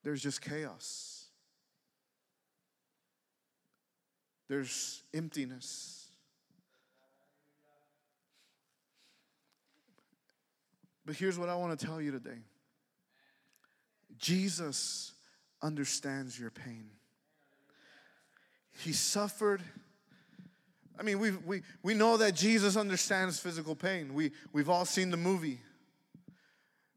there's 0.03 0.23
just 0.23 0.41
chaos. 0.41 1.27
There's 4.49 5.03
emptiness. 5.15 6.09
But 11.07 11.17
here's 11.17 11.39
what 11.39 11.49
I 11.49 11.55
want 11.55 11.79
to 11.79 11.87
tell 11.87 12.01
you 12.01 12.11
today 12.11 12.39
Jesus 14.19 15.13
understands 15.63 16.39
your 16.39 16.51
pain. 16.51 16.91
He 18.79 18.93
suffered. 18.93 19.63
I 20.99 21.03
mean, 21.03 21.19
we 21.19 21.31
we, 21.31 21.63
we 21.83 21.95
know 21.95 22.17
that 22.19 22.35
Jesus 22.35 22.77
understands 22.77 23.41
physical 23.41 23.75
pain. 23.75 24.15
We, 24.15 24.33
we've 24.53 24.69
all 24.69 24.85
seen 24.85 25.11
the 25.11 25.17
movie, 25.17 25.61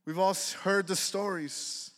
we've 0.05 0.19
all 0.19 0.35
heard 0.63 0.87
the 0.87 0.95
stories. 0.95 1.91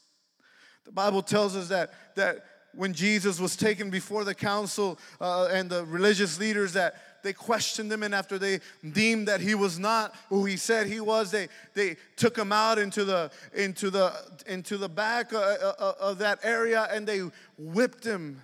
The 0.87 0.93
Bible 0.93 1.21
tells 1.21 1.55
us 1.57 1.67
that, 1.67 1.91
that 2.15 2.45
when 2.73 2.93
Jesus 2.93 3.41
was 3.41 3.57
taken 3.57 3.89
before 3.89 4.23
the 4.23 4.33
council 4.33 4.97
uh, 5.19 5.49
and 5.51 5.69
the 5.69 5.83
religious 5.83 6.39
leaders, 6.39 6.71
that 6.73 6.95
they 7.23 7.33
questioned 7.33 7.91
him, 7.91 8.03
and 8.03 8.15
after 8.15 8.39
they 8.39 8.61
deemed 8.93 9.27
that 9.27 9.41
he 9.41 9.53
was 9.53 9.77
not 9.77 10.15
who 10.29 10.45
he 10.45 10.55
said 10.55 10.87
he 10.87 11.01
was, 11.01 11.29
they, 11.29 11.49
they 11.73 11.97
took 12.15 12.37
him 12.37 12.53
out 12.53 12.77
into 12.79 13.03
the, 13.03 13.29
into 13.53 13.89
the, 13.89 14.13
into 14.45 14.77
the 14.77 14.87
back 14.87 15.33
uh, 15.33 15.37
uh, 15.37 15.73
uh 15.77 15.93
of 15.99 16.19
that 16.19 16.39
area 16.41 16.87
and 16.89 17.05
they 17.05 17.19
whipped 17.57 18.05
him 18.05 18.41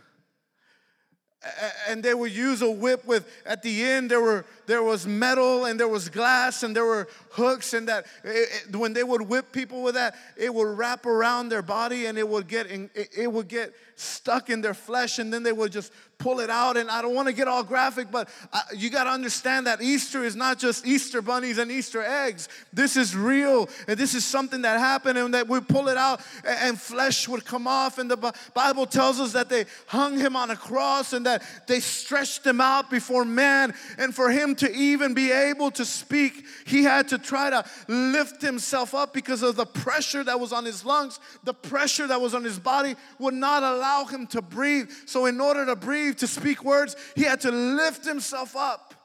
and 1.87 2.01
they 2.01 2.13
would 2.13 2.31
use 2.31 2.61
a 2.61 2.71
whip 2.71 3.05
with 3.05 3.29
at 3.45 3.61
the 3.61 3.83
end 3.83 4.09
there 4.09 4.21
were 4.21 4.45
there 4.65 4.81
was 4.81 5.05
metal 5.05 5.65
and 5.65 5.79
there 5.79 5.87
was 5.87 6.07
glass 6.07 6.63
and 6.63 6.75
there 6.75 6.85
were 6.85 7.07
hooks 7.31 7.73
and 7.73 7.87
that 7.87 8.05
it, 8.23 8.49
it, 8.69 8.75
when 8.75 8.93
they 8.93 9.03
would 9.03 9.21
whip 9.21 9.51
people 9.51 9.83
with 9.83 9.95
that 9.95 10.15
it 10.37 10.53
would 10.53 10.77
wrap 10.77 11.05
around 11.05 11.49
their 11.49 11.61
body 11.61 12.05
and 12.05 12.17
it 12.17 12.27
would 12.27 12.47
get 12.47 12.67
in, 12.67 12.89
it, 12.95 13.09
it 13.17 13.31
would 13.31 13.47
get 13.47 13.73
stuck 13.95 14.49
in 14.49 14.61
their 14.61 14.73
flesh 14.73 15.19
and 15.19 15.33
then 15.33 15.43
they 15.43 15.51
would 15.51 15.71
just 15.71 15.91
pull 16.17 16.39
it 16.39 16.49
out. 16.49 16.77
And 16.77 16.89
I 16.89 17.01
don't 17.01 17.13
want 17.13 17.27
to 17.27 17.33
get 17.33 17.47
all 17.47 17.63
graphic, 17.63 18.09
but 18.11 18.29
uh, 18.51 18.61
you 18.75 18.89
got 18.89 19.03
to 19.05 19.09
understand 19.09 19.67
that 19.67 19.81
Easter 19.81 20.23
is 20.23 20.35
not 20.35 20.57
just 20.59 20.85
Easter 20.85 21.21
bunnies 21.21 21.57
and 21.57 21.71
Easter 21.71 22.01
eggs. 22.01 22.49
This 22.71 22.95
is 22.95 23.15
real. 23.15 23.69
And 23.87 23.99
this 23.99 24.13
is 24.13 24.23
something 24.23 24.61
that 24.61 24.79
happened 24.79 25.17
and 25.17 25.33
that 25.33 25.47
we 25.47 25.59
pull 25.59 25.89
it 25.89 25.97
out 25.97 26.21
and 26.45 26.79
flesh 26.79 27.27
would 27.27 27.45
come 27.45 27.67
off. 27.67 27.97
And 27.97 28.09
the 28.09 28.33
Bible 28.53 28.85
tells 28.85 29.19
us 29.19 29.33
that 29.33 29.49
they 29.49 29.65
hung 29.87 30.17
him 30.17 30.35
on 30.35 30.51
a 30.51 30.55
cross 30.55 31.13
and 31.13 31.25
that 31.25 31.43
they 31.67 31.79
stretched 31.79 32.45
him 32.45 32.61
out 32.61 32.89
before 32.89 33.25
man. 33.25 33.73
And 33.97 34.15
for 34.15 34.29
him 34.29 34.55
to 34.55 34.71
even 34.73 35.13
be 35.13 35.31
able 35.31 35.71
to 35.71 35.85
speak, 35.85 36.45
he 36.65 36.83
had 36.83 37.09
to 37.09 37.17
try 37.17 37.49
to 37.49 37.65
lift 37.87 38.41
himself 38.41 38.93
up 38.95 39.13
because 39.13 39.43
of 39.43 39.55
the 39.55 39.65
pressure 39.65 40.23
that 40.23 40.39
was 40.39 40.53
on 40.53 40.65
his 40.65 40.85
lungs, 40.85 41.19
the 41.43 41.53
pressure 41.53 42.07
that 42.07 42.21
was 42.21 42.33
on 42.33 42.43
his 42.43 42.59
body 42.59 42.95
would 43.19 43.33
not 43.33 43.63
allow 43.63 44.05
him 44.05 44.27
to 44.27 44.41
breathe. 44.41 44.89
So, 45.05 45.25
in 45.25 45.39
order 45.41 45.65
to 45.65 45.75
breathe, 45.75 46.02
to 46.11 46.27
speak 46.27 46.63
words, 46.63 46.95
he 47.15 47.23
had 47.23 47.41
to 47.41 47.51
lift 47.51 48.03
himself 48.03 48.55
up 48.55 48.95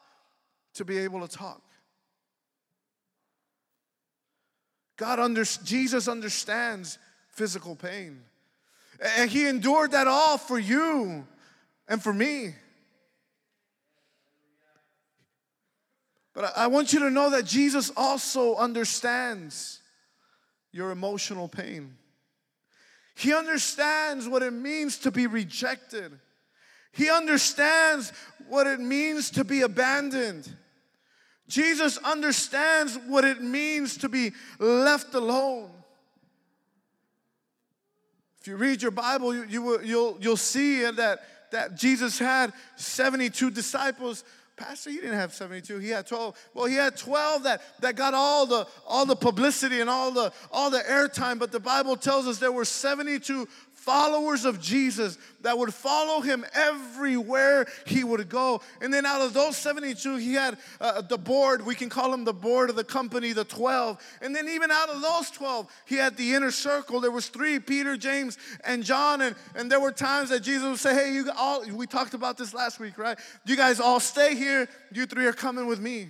to 0.74 0.84
be 0.84 0.98
able 0.98 1.20
to 1.20 1.28
talk. 1.28 1.62
God 4.96 5.20
under, 5.20 5.44
Jesus 5.44 6.08
understands 6.08 6.98
physical 7.28 7.76
pain. 7.76 8.22
And 9.16 9.30
he 9.30 9.46
endured 9.46 9.92
that 9.92 10.08
all 10.08 10.38
for 10.38 10.58
you 10.58 11.26
and 11.86 12.02
for 12.02 12.12
me. 12.12 12.54
But 16.34 16.56
I 16.56 16.66
want 16.68 16.92
you 16.92 17.00
to 17.00 17.10
know 17.10 17.30
that 17.30 17.44
Jesus 17.44 17.90
also 17.96 18.56
understands 18.56 19.80
your 20.72 20.90
emotional 20.90 21.48
pain. 21.48 21.96
He 23.16 23.34
understands 23.34 24.28
what 24.28 24.42
it 24.42 24.52
means 24.52 24.98
to 24.98 25.10
be 25.10 25.26
rejected. 25.26 26.18
He 26.92 27.10
understands 27.10 28.12
what 28.48 28.66
it 28.66 28.80
means 28.80 29.30
to 29.32 29.44
be 29.44 29.62
abandoned. 29.62 30.48
Jesus 31.48 31.96
understands 31.98 32.98
what 33.06 33.24
it 33.24 33.42
means 33.42 33.98
to 33.98 34.08
be 34.08 34.32
left 34.58 35.14
alone. 35.14 35.70
If 38.40 38.46
you 38.46 38.56
read 38.56 38.82
your 38.82 38.90
Bible, 38.90 39.34
you, 39.34 39.44
you 39.48 39.62
will, 39.62 39.82
you'll, 39.82 40.18
you'll 40.20 40.36
see 40.36 40.82
that, 40.82 41.20
that 41.50 41.76
Jesus 41.76 42.18
had 42.18 42.52
72 42.76 43.50
disciples. 43.50 44.24
Pastor, 44.58 44.90
he 44.90 44.96
didn't 44.96 45.14
have 45.14 45.32
72, 45.32 45.78
he 45.78 45.90
had 45.90 46.06
12. 46.06 46.36
Well, 46.52 46.66
he 46.66 46.74
had 46.74 46.96
12 46.96 47.44
that, 47.44 47.62
that 47.80 47.96
got 47.96 48.12
all 48.12 48.44
the, 48.44 48.66
all 48.86 49.06
the 49.06 49.16
publicity 49.16 49.80
and 49.80 49.88
all 49.88 50.10
the, 50.10 50.32
all 50.50 50.70
the 50.70 50.80
airtime, 50.80 51.38
but 51.38 51.52
the 51.52 51.60
Bible 51.60 51.96
tells 51.96 52.26
us 52.26 52.38
there 52.38 52.52
were 52.52 52.64
72 52.64 53.46
followers 53.88 54.44
of 54.44 54.60
Jesus 54.60 55.16
that 55.40 55.56
would 55.56 55.72
follow 55.72 56.20
him 56.20 56.44
everywhere 56.52 57.66
he 57.86 58.02
would 58.04 58.28
go. 58.28 58.60
And 58.82 58.92
then 58.92 59.06
out 59.06 59.22
of 59.22 59.32
those 59.32 59.56
72, 59.56 60.16
he 60.16 60.34
had 60.34 60.58
uh, 60.80 61.00
the 61.00 61.16
board, 61.16 61.64
we 61.64 61.74
can 61.74 61.88
call 61.88 62.12
him 62.12 62.24
the 62.24 62.34
board 62.34 62.70
of 62.70 62.76
the 62.76 62.84
company, 62.84 63.32
the 63.32 63.44
12. 63.44 63.98
And 64.20 64.34
then 64.34 64.48
even 64.48 64.70
out 64.70 64.88
of 64.88 65.00
those 65.00 65.30
12, 65.30 65.70
he 65.86 65.94
had 65.94 66.16
the 66.16 66.34
inner 66.34 66.50
circle. 66.50 67.00
There 67.00 67.10
was 67.10 67.28
three, 67.28 67.60
Peter, 67.60 67.96
James, 67.96 68.36
and 68.64 68.84
John. 68.84 69.22
And, 69.22 69.36
and 69.54 69.70
there 69.70 69.80
were 69.80 69.92
times 69.92 70.30
that 70.30 70.40
Jesus 70.40 70.68
would 70.68 70.78
say, 70.78 70.94
hey, 70.94 71.14
you 71.14 71.30
all, 71.36 71.64
we 71.70 71.86
talked 71.86 72.14
about 72.14 72.36
this 72.36 72.52
last 72.52 72.80
week, 72.80 72.98
right? 72.98 73.18
You 73.46 73.56
guys 73.56 73.80
all 73.80 74.00
stay 74.00 74.34
here. 74.34 74.47
You 74.92 75.06
three 75.06 75.26
are 75.26 75.32
coming 75.32 75.66
with 75.66 75.80
me. 75.80 76.08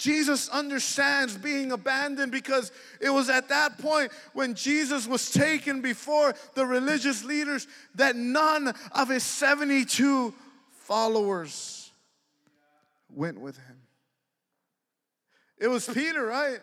Jesus 0.00 0.48
understands 0.48 1.36
being 1.36 1.72
abandoned 1.72 2.32
because 2.32 2.72
it 3.02 3.10
was 3.10 3.28
at 3.28 3.50
that 3.50 3.76
point 3.76 4.10
when 4.32 4.54
Jesus 4.54 5.06
was 5.06 5.30
taken 5.30 5.82
before 5.82 6.34
the 6.54 6.64
religious 6.64 7.22
leaders 7.22 7.66
that 7.96 8.16
none 8.16 8.74
of 8.92 9.10
his 9.10 9.22
72 9.22 10.32
followers 10.70 11.92
went 13.10 13.38
with 13.38 13.58
him. 13.58 13.76
It 15.58 15.68
was 15.68 15.86
Peter, 15.86 16.24
right? 16.24 16.60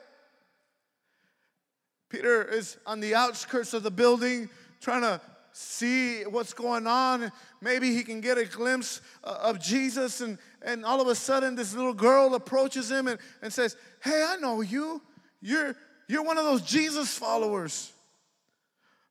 Peter 2.10 2.44
is 2.44 2.78
on 2.88 3.00
the 3.00 3.14
outskirts 3.14 3.76
of 3.76 3.84
the 3.84 3.92
building 3.92 4.50
trying 4.82 5.02
to 5.02 5.22
see 5.58 6.24
what's 6.24 6.54
going 6.54 6.86
on. 6.86 7.32
Maybe 7.62 7.94
he 7.94 8.04
can 8.04 8.22
get 8.22 8.38
a 8.38 8.46
glimpse 8.46 9.02
uh, 9.24 9.38
of 9.42 9.60
Jesus. 9.60 10.22
And, 10.22 10.38
and 10.62 10.86
all 10.86 11.02
of 11.02 11.08
a 11.08 11.16
sudden, 11.16 11.56
this 11.56 11.74
little 11.74 11.94
girl 11.94 12.36
approaches 12.36 12.92
him 12.92 13.08
and, 13.08 13.20
and 13.42 13.52
says, 13.52 13.76
Hey, 14.04 14.24
I 14.28 14.38
know 14.38 14.62
you. 14.62 15.02
You're, 15.42 15.76
you're 16.08 16.24
one 16.24 16.38
of 16.38 16.46
those 16.46 16.62
Jesus 16.62 17.18
followers. 17.18 17.92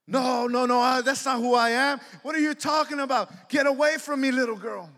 No, 0.06 0.46
no, 0.46 0.66
no, 0.66 0.78
I, 0.78 1.00
that's 1.00 1.24
not 1.24 1.38
who 1.38 1.54
I 1.54 1.70
am. 1.70 2.00
What 2.22 2.36
are 2.36 2.40
you 2.40 2.54
talking 2.54 3.00
about? 3.00 3.48
Get 3.48 3.66
away 3.66 3.96
from 3.98 4.20
me, 4.20 4.30
little 4.30 4.56
girl. 4.56 4.88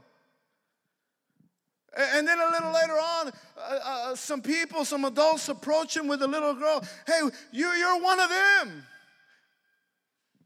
And 1.97 2.29
then 2.29 2.39
a 2.39 2.51
little 2.51 2.73
later 2.73 2.93
on, 2.93 3.33
uh, 3.57 3.79
uh, 3.85 4.15
some 4.15 4.43
people, 4.43 4.85
some 4.85 5.07
adults 5.07 5.49
approach 5.49 5.97
him 5.97 6.09
with 6.09 6.21
a 6.23 6.27
little 6.29 6.55
girl. 6.55 6.85
Hey, 7.07 7.21
you, 7.53 7.73
you're 7.73 8.03
one 8.03 8.21
of 8.21 8.29
them. 8.29 8.85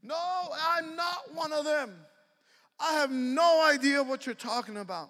No, 0.03 0.19
I'm 0.67 0.95
not 0.95 1.33
one 1.33 1.53
of 1.53 1.63
them. 1.63 1.93
I 2.79 2.93
have 2.93 3.11
no 3.11 3.65
idea 3.65 4.03
what 4.03 4.25
you're 4.25 4.35
talking 4.35 4.77
about. 4.77 5.09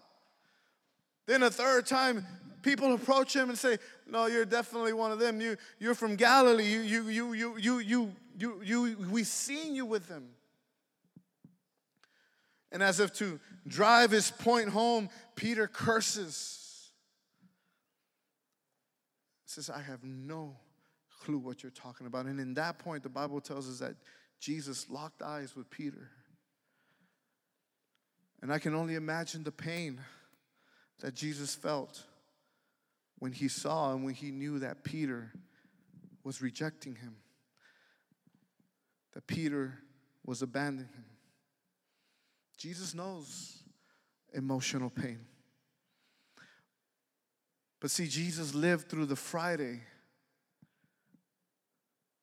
Then 1.25 1.41
a 1.43 1.49
third 1.49 1.87
time, 1.87 2.25
people 2.61 2.93
approach 2.93 3.35
him 3.35 3.49
and 3.49 3.57
say, 3.57 3.77
No, 4.07 4.27
you're 4.27 4.45
definitely 4.45 4.93
one 4.93 5.11
of 5.11 5.19
them. 5.19 5.41
You, 5.41 5.57
you're 5.79 5.95
from 5.95 6.15
Galilee. 6.15 6.65
You, 6.65 6.81
you, 6.81 7.09
you, 7.09 7.33
you, 7.33 7.57
you, 7.57 7.79
you, 7.79 8.11
you, 8.37 8.61
you, 8.63 8.97
we've 9.09 9.27
seen 9.27 9.73
you 9.73 9.85
with 9.85 10.07
them. 10.07 10.29
And 12.71 12.83
as 12.83 12.99
if 12.99 13.13
to 13.15 13.39
drive 13.67 14.11
his 14.11 14.31
point 14.31 14.69
home, 14.69 15.09
Peter 15.35 15.67
curses. 15.67 16.89
Says, 19.45 19.69
I 19.69 19.81
have 19.81 20.03
no 20.03 20.55
clue 21.23 21.37
what 21.37 21.61
you're 21.61 21.71
talking 21.71 22.07
about. 22.07 22.25
And 22.25 22.39
in 22.39 22.55
that 22.55 22.79
point, 22.79 23.03
the 23.03 23.09
Bible 23.09 23.39
tells 23.39 23.69
us 23.69 23.79
that 23.79 23.95
Jesus 24.43 24.89
locked 24.89 25.21
eyes 25.21 25.55
with 25.55 25.69
Peter. 25.69 26.09
And 28.41 28.51
I 28.51 28.59
can 28.59 28.75
only 28.75 28.95
imagine 28.95 29.45
the 29.45 29.53
pain 29.53 30.01
that 30.99 31.15
Jesus 31.15 31.55
felt 31.55 32.03
when 33.19 33.31
he 33.31 33.47
saw 33.47 33.93
and 33.93 34.03
when 34.03 34.13
he 34.13 34.31
knew 34.31 34.59
that 34.59 34.83
Peter 34.83 35.31
was 36.25 36.41
rejecting 36.41 36.95
him, 36.95 37.15
that 39.13 39.27
Peter 39.27 39.79
was 40.25 40.41
abandoning 40.41 40.89
him. 40.93 41.05
Jesus 42.57 42.93
knows 42.93 43.63
emotional 44.33 44.89
pain. 44.89 45.19
But 47.79 47.91
see, 47.91 48.07
Jesus 48.07 48.53
lived 48.53 48.89
through 48.89 49.05
the 49.05 49.15
Friday 49.15 49.83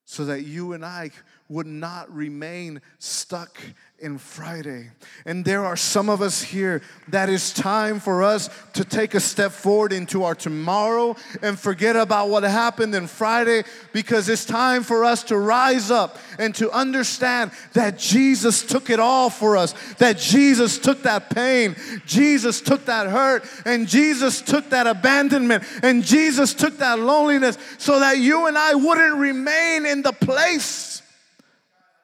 so 0.04 0.26
that 0.26 0.42
you 0.42 0.74
and 0.74 0.85
I 0.85 1.12
would 1.50 1.66
not 1.66 2.08
remain 2.14 2.80
stuck 3.00 3.60
in 3.98 4.18
Friday. 4.18 4.90
And 5.26 5.44
there 5.44 5.64
are 5.64 5.76
some 5.76 6.08
of 6.08 6.22
us 6.22 6.40
here 6.40 6.80
that 7.08 7.28
is 7.28 7.52
time 7.52 7.98
for 7.98 8.22
us 8.22 8.48
to 8.74 8.84
take 8.84 9.14
a 9.14 9.20
step 9.20 9.50
forward 9.50 9.92
into 9.92 10.22
our 10.22 10.36
tomorrow 10.36 11.16
and 11.42 11.58
forget 11.58 11.96
about 11.96 12.28
what 12.28 12.44
happened 12.44 12.94
in 12.94 13.08
Friday 13.08 13.64
because 13.92 14.28
it's 14.28 14.44
time 14.44 14.84
for 14.84 15.04
us 15.04 15.24
to 15.24 15.36
rise 15.36 15.90
up 15.90 16.18
and 16.38 16.54
to 16.54 16.70
understand 16.70 17.50
that 17.72 17.98
Jesus 17.98 18.62
took 18.62 18.88
it 18.88 19.00
all 19.00 19.28
for 19.28 19.56
us, 19.56 19.74
that 19.94 20.18
Jesus 20.18 20.78
took 20.78 21.02
that 21.02 21.30
pain, 21.30 21.74
Jesus 22.06 22.60
took 22.60 22.86
that 22.86 23.08
hurt, 23.08 23.44
and 23.66 23.88
Jesus 23.88 24.40
took 24.40 24.70
that 24.70 24.86
abandonment, 24.86 25.64
and 25.82 26.04
Jesus 26.04 26.54
took 26.54 26.78
that 26.78 27.00
loneliness 27.00 27.58
so 27.78 27.98
that 27.98 28.18
you 28.18 28.46
and 28.46 28.56
I 28.56 28.76
wouldn't 28.76 29.16
remain 29.16 29.84
in 29.84 30.02
the 30.02 30.12
place 30.12 31.02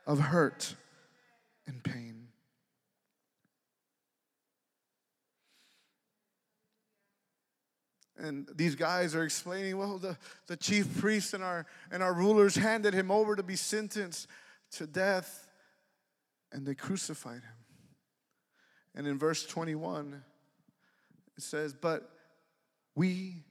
of 0.07 0.21
hurt 0.21 0.75
and 1.67 1.83
pain. 1.83 2.29
And 8.19 8.49
these 8.55 8.75
guys 8.75 9.15
are 9.15 9.25
explaining, 9.25 9.77
well, 9.77 9.99
the, 9.99 10.17
the 10.47 10.57
chief 10.57 11.01
priests 11.01 11.35
and 11.35 11.45
our, 11.45 11.67
and 11.91 12.03
our 12.03 12.15
rulers 12.15 12.57
handed 12.57 12.95
him 12.95 13.11
over 13.11 13.37
to 13.37 13.43
be 13.43 13.57
sentenced 13.57 14.27
to 14.73 14.87
death, 14.87 15.47
and 16.51 16.67
they 16.67 16.75
crucified 16.75 17.43
him. 17.43 17.57
And 18.95 19.07
in 19.07 19.19
verse 19.19 19.45
21, 19.47 20.23
it 21.37 21.43
says, 21.43 21.75
But 21.75 22.11
we 22.95 23.45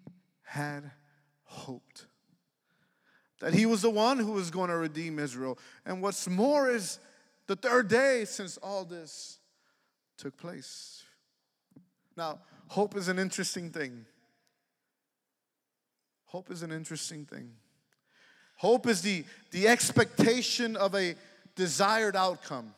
had 0.43 0.91
hoped 1.43 2.07
that 3.39 3.53
he 3.53 3.65
was 3.65 3.81
the 3.81 3.89
one 3.89 4.17
who 4.17 4.31
was 4.31 4.49
going 4.49 4.69
to 4.69 4.77
redeem 4.77 5.19
Israel. 5.19 5.57
And 5.85 6.01
what's 6.01 6.27
more 6.27 6.69
is 6.69 6.99
the 7.47 7.55
third 7.55 7.87
day 7.87 8.25
since 8.25 8.57
all 8.57 8.85
this 8.85 9.39
took 10.17 10.37
place. 10.37 11.03
Now, 12.15 12.39
hope 12.67 12.95
is 12.95 13.07
an 13.07 13.19
interesting 13.19 13.69
thing. 13.69 14.05
Hope 16.25 16.49
is 16.49 16.63
an 16.63 16.71
interesting 16.71 17.25
thing. 17.25 17.51
Hope 18.57 18.87
is 18.87 19.01
the, 19.01 19.25
the 19.51 19.67
expectation 19.67 20.75
of 20.75 20.95
a 20.95 21.15
desired 21.55 22.15
outcome. 22.15 22.73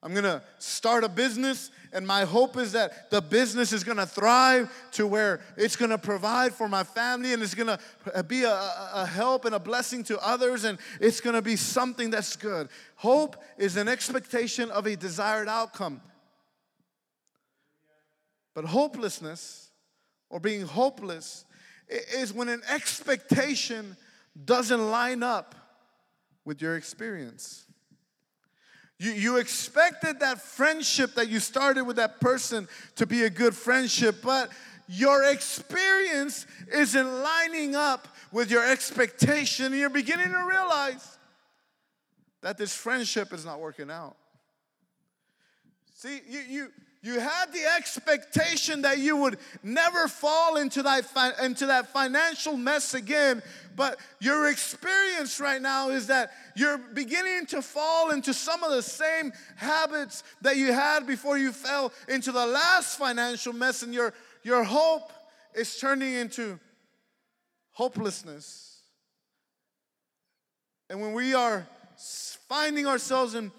I'm 0.00 0.14
gonna 0.14 0.42
start 0.58 1.02
a 1.02 1.08
business, 1.08 1.72
and 1.92 2.06
my 2.06 2.24
hope 2.24 2.56
is 2.56 2.72
that 2.72 3.10
the 3.10 3.20
business 3.20 3.72
is 3.72 3.82
gonna 3.82 4.06
thrive 4.06 4.72
to 4.92 5.06
where 5.08 5.40
it's 5.56 5.74
gonna 5.74 5.98
provide 5.98 6.54
for 6.54 6.68
my 6.68 6.84
family 6.84 7.32
and 7.32 7.42
it's 7.42 7.54
gonna 7.54 7.80
be 8.28 8.44
a, 8.44 8.72
a 8.94 9.06
help 9.06 9.44
and 9.44 9.56
a 9.56 9.58
blessing 9.58 10.04
to 10.04 10.18
others, 10.24 10.62
and 10.62 10.78
it's 11.00 11.20
gonna 11.20 11.42
be 11.42 11.56
something 11.56 12.10
that's 12.10 12.36
good. 12.36 12.68
Hope 12.94 13.36
is 13.56 13.76
an 13.76 13.88
expectation 13.88 14.70
of 14.70 14.86
a 14.86 14.94
desired 14.94 15.48
outcome. 15.48 16.00
But 18.54 18.66
hopelessness, 18.66 19.70
or 20.30 20.38
being 20.38 20.62
hopeless, 20.62 21.44
is 21.88 22.32
when 22.32 22.48
an 22.48 22.62
expectation 22.68 23.96
doesn't 24.44 24.90
line 24.90 25.24
up 25.24 25.56
with 26.44 26.62
your 26.62 26.76
experience. 26.76 27.64
You, 28.98 29.12
you 29.12 29.36
expected 29.36 30.20
that 30.20 30.40
friendship 30.40 31.14
that 31.14 31.28
you 31.28 31.38
started 31.38 31.84
with 31.84 31.96
that 31.96 32.20
person 32.20 32.68
to 32.96 33.06
be 33.06 33.22
a 33.24 33.30
good 33.30 33.54
friendship, 33.54 34.16
but 34.22 34.50
your 34.88 35.24
experience 35.24 36.46
isn't 36.72 37.22
lining 37.22 37.76
up 37.76 38.08
with 38.32 38.50
your 38.50 38.68
expectation, 38.68 39.66
and 39.66 39.76
you're 39.76 39.90
beginning 39.90 40.30
to 40.30 40.46
realize 40.48 41.18
that 42.40 42.58
this 42.58 42.74
friendship 42.74 43.32
is 43.32 43.44
not 43.44 43.60
working 43.60 43.90
out. 43.90 44.16
See, 45.94 46.20
you, 46.28 46.40
you, 46.48 46.68
you 47.00 47.20
had 47.20 47.52
the 47.52 47.64
expectation 47.76 48.82
that 48.82 48.98
you 48.98 49.16
would 49.16 49.38
never 49.62 50.08
fall 50.08 50.56
into 50.56 50.82
that, 50.82 51.04
fi- 51.04 51.44
into 51.44 51.66
that 51.66 51.92
financial 51.92 52.56
mess 52.56 52.94
again, 52.94 53.40
but 53.76 53.98
your 54.20 54.50
experience 54.50 55.38
right 55.38 55.62
now 55.62 55.90
is 55.90 56.08
that 56.08 56.32
you're 56.56 56.78
beginning 56.78 57.46
to 57.46 57.62
fall 57.62 58.10
into 58.10 58.34
some 58.34 58.64
of 58.64 58.72
the 58.72 58.82
same 58.82 59.32
habits 59.54 60.24
that 60.42 60.56
you 60.56 60.72
had 60.72 61.06
before 61.06 61.38
you 61.38 61.52
fell 61.52 61.92
into 62.08 62.32
the 62.32 62.44
last 62.44 62.98
financial 62.98 63.52
mess, 63.52 63.84
and 63.84 63.94
your, 63.94 64.12
your 64.42 64.64
hope 64.64 65.12
is 65.54 65.78
turning 65.78 66.14
into 66.14 66.58
hopelessness. 67.70 68.80
And 70.90 71.00
when 71.00 71.12
we 71.12 71.34
are 71.34 71.66
finding 72.48 72.86
ourselves 72.86 73.34
in 73.34 73.52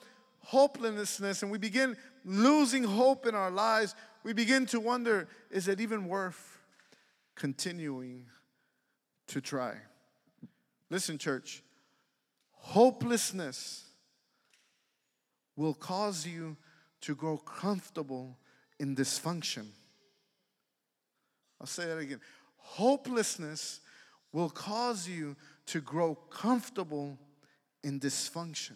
hopelessness 0.44 1.44
and 1.44 1.52
we 1.52 1.58
begin 1.58 1.96
losing 2.26 2.84
hope 2.84 3.26
in 3.26 3.36
our 3.36 3.52
lives, 3.52 3.96
we 4.24 4.34
begin 4.34 4.66
to 4.68 4.80
wonder 4.80 5.28
is 5.50 5.68
it 5.68 5.80
even 5.80 6.08
worth 6.08 6.60
continuing 7.36 8.26
to 9.28 9.42
try? 9.42 9.76
Listen, 10.90 11.18
church, 11.18 11.64
hopelessness 12.52 13.86
will 15.56 15.74
cause 15.74 16.26
you 16.26 16.58
to 17.02 17.16
grow 17.16 17.38
comfortable 17.38 18.38
in 18.80 18.96
dysfunction. 18.96 19.68
I'll 21.60 21.68
say 21.68 21.86
that 21.86 21.98
again. 21.98 22.22
Hopelessness 22.58 23.82
will 24.32 24.50
cause 24.50 25.08
you 25.08 25.36
to 25.68 25.82
grow 25.82 26.16
comfortable 26.16 27.18
in 27.84 28.00
dysfunction. 28.00 28.76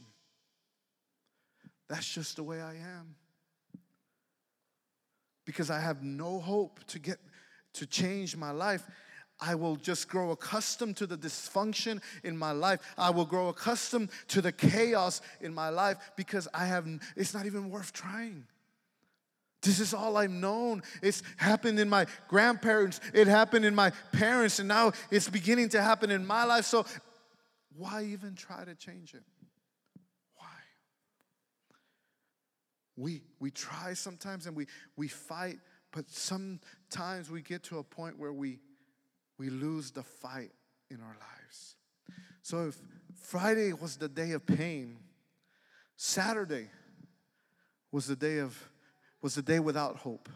That's 1.88 2.12
just 2.12 2.36
the 2.36 2.44
way 2.44 2.62
I 2.62 2.76
am. 2.76 3.16
Because 5.46 5.70
I 5.70 5.80
have 5.80 6.04
no 6.04 6.40
hope 6.40 6.84
to 6.88 7.00
get 7.00 7.20
to 7.74 7.86
change 7.86 8.36
my 8.38 8.52
life. 8.52 8.84
I 9.42 9.56
will 9.56 9.76
just 9.76 10.08
grow 10.08 10.32
accustomed 10.32 10.96
to 10.98 11.08
the 11.08 11.18
dysfunction 11.18 12.02
in 12.24 12.38
my 12.38 12.52
life. 12.52 12.80
I 12.98 13.10
will 13.10 13.26
grow 13.26 13.50
accustomed 13.50 14.10
to 14.30 14.42
the 14.42 14.52
chaos 14.52 15.22
in 15.42 15.54
my 15.54 15.70
life 15.70 15.98
because 16.16 16.48
I 16.54 16.66
have 16.66 16.88
it's 17.16 17.34
not 17.34 17.46
even 17.46 17.70
worth 17.70 17.92
trying. 17.92 18.46
This 19.64 19.80
is 19.80 19.94
all 19.94 20.18
I've 20.18 20.30
known. 20.30 20.84
It's 21.02 21.24
happened 21.38 21.80
in 21.80 21.90
my 21.90 22.06
grandparents, 22.28 23.00
it 23.14 23.28
happened 23.28 23.66
in 23.66 23.74
my 23.74 23.92
parents, 24.12 24.60
and 24.60 24.68
now 24.68 24.92
it's 25.10 25.30
beginning 25.30 25.70
to 25.70 25.82
happen 25.82 26.12
in 26.12 26.26
my 26.28 26.44
life. 26.44 26.66
So, 26.66 26.86
why 27.76 28.04
even 28.04 28.36
try 28.36 28.66
to 28.66 28.76
change 28.76 29.14
it? 29.14 29.24
We, 32.96 33.22
we 33.40 33.52
try 33.52 33.94
sometimes 33.94 34.46
and 34.46 34.56
we, 34.56 34.68
we 34.96 35.08
fight, 35.08 35.58
but 35.92 36.10
sometimes 36.10 37.30
we 37.32 37.42
get 37.42 37.64
to 37.64 37.80
a 37.80 37.84
point 37.84 38.20
where 38.20 38.34
we, 38.34 38.60
we 39.38 39.50
lose 39.50 39.92
the 39.92 40.04
fight 40.04 40.52
in 40.90 41.02
our 41.02 41.16
lives. 41.20 41.76
So, 42.42 42.68
if 42.68 42.78
Friday 43.22 43.74
was 43.74 43.98
the 43.98 44.10
day 44.10 44.32
of 44.32 44.46
pain, 44.46 44.98
Saturday 45.96 46.70
was 47.92 48.08
the 48.08 48.16
day 48.16 48.40
of 48.40 48.70
was 49.22 49.36
the 49.36 49.42
day 49.42 49.60
without 49.60 49.96
hope. 49.98 50.28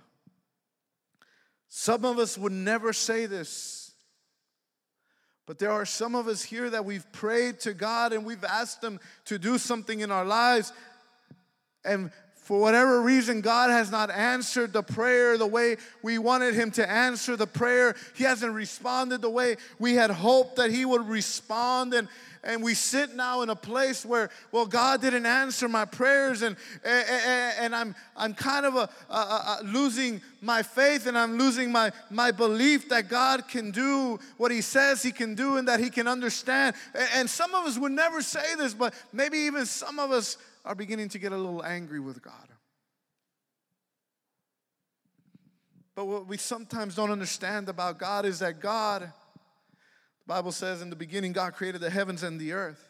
Some 1.67 2.05
of 2.05 2.17
us 2.17 2.37
would 2.37 2.53
never 2.53 2.93
say 2.93 3.25
this, 3.25 3.91
but 5.45 5.59
there 5.59 5.71
are 5.71 5.85
some 5.85 6.15
of 6.15 6.27
us 6.29 6.41
here 6.41 6.69
that 6.69 6.85
we've 6.85 7.11
prayed 7.11 7.59
to 7.61 7.73
God 7.73 8.13
and 8.13 8.25
we've 8.25 8.45
asked 8.45 8.81
Him 8.81 8.99
to 9.25 9.37
do 9.37 9.57
something 9.57 9.99
in 9.99 10.09
our 10.09 10.23
lives, 10.23 10.71
and 11.83 12.11
for 12.47 12.61
whatever 12.61 13.01
reason, 13.01 13.41
God 13.41 13.71
has 13.71 13.91
not 13.91 14.09
answered 14.09 14.71
the 14.71 14.81
prayer 14.81 15.37
the 15.37 15.45
way 15.45 15.75
we 16.01 16.17
wanted 16.17 16.53
Him 16.53 16.71
to 16.71 16.89
answer 16.89 17.35
the 17.35 17.45
prayer. 17.45 17.93
He 18.15 18.23
hasn't 18.23 18.53
responded 18.53 19.21
the 19.21 19.29
way 19.29 19.57
we 19.79 19.95
had 19.95 20.11
hoped 20.11 20.55
that 20.55 20.71
He 20.71 20.85
would 20.85 21.09
respond. 21.09 21.93
And, 21.93 22.07
and 22.45 22.63
we 22.63 22.73
sit 22.73 23.13
now 23.13 23.41
in 23.41 23.49
a 23.49 23.55
place 23.55 24.05
where, 24.05 24.29
well, 24.53 24.65
God 24.65 25.01
didn't 25.01 25.25
answer 25.25 25.67
my 25.67 25.83
prayers, 25.83 26.41
and, 26.41 26.55
and, 26.85 27.53
and 27.59 27.75
I'm, 27.75 27.93
I'm 28.15 28.33
kind 28.33 28.65
of 28.65 28.75
a, 28.75 28.89
a, 29.09 29.17
a 29.17 29.59
losing 29.65 30.21
my 30.41 30.63
faith 30.63 31.05
and 31.05 31.17
I'm 31.17 31.37
losing 31.37 31.69
my, 31.69 31.91
my 32.09 32.31
belief 32.31 32.87
that 32.89 33.09
God 33.09 33.49
can 33.49 33.71
do 33.71 34.19
what 34.37 34.51
He 34.51 34.61
says 34.61 35.03
He 35.03 35.11
can 35.11 35.35
do 35.35 35.57
and 35.57 35.67
that 35.67 35.81
He 35.81 35.89
can 35.89 36.07
understand. 36.07 36.77
And 37.13 37.29
some 37.29 37.53
of 37.53 37.65
us 37.65 37.77
would 37.77 37.91
never 37.91 38.21
say 38.21 38.55
this, 38.55 38.73
but 38.73 38.93
maybe 39.11 39.37
even 39.39 39.65
some 39.65 39.99
of 39.99 40.11
us 40.11 40.37
are 40.67 40.75
beginning 40.75 41.07
to 41.09 41.17
get 41.17 41.31
a 41.31 41.37
little 41.37 41.63
angry 41.63 41.99
with 41.99 42.21
God. 42.21 42.49
But 45.95 46.05
what 46.05 46.27
we 46.27 46.37
sometimes 46.37 46.93
don't 46.93 47.09
understand 47.09 47.69
about 47.69 47.97
God 47.97 48.25
is 48.25 48.39
that 48.39 48.59
God, 48.59 49.01
the 49.01 50.27
Bible 50.27 50.51
says 50.51 50.81
in 50.81 50.89
the 50.89 50.95
beginning, 50.95 51.31
God 51.31 51.53
created 51.53 51.81
the 51.81 51.89
heavens 51.89 52.21
and 52.21 52.39
the 52.39 52.51
earth. 52.51 52.83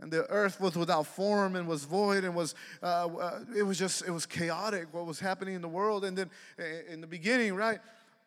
And 0.00 0.12
the 0.12 0.26
earth 0.26 0.60
was 0.60 0.76
without 0.76 1.06
form 1.06 1.56
and 1.56 1.66
was 1.66 1.84
void 1.84 2.24
and 2.24 2.34
was, 2.34 2.54
uh, 2.82 3.06
uh, 3.06 3.40
it 3.56 3.62
was 3.62 3.78
just, 3.78 4.04
it 4.06 4.10
was 4.10 4.26
chaotic 4.26 4.92
what 4.92 5.06
was 5.06 5.20
happening 5.20 5.54
in 5.54 5.62
the 5.62 5.68
world. 5.68 6.04
And 6.04 6.18
then 6.18 6.30
in 6.90 7.00
the 7.00 7.06
beginning, 7.06 7.54
right? 7.54 7.78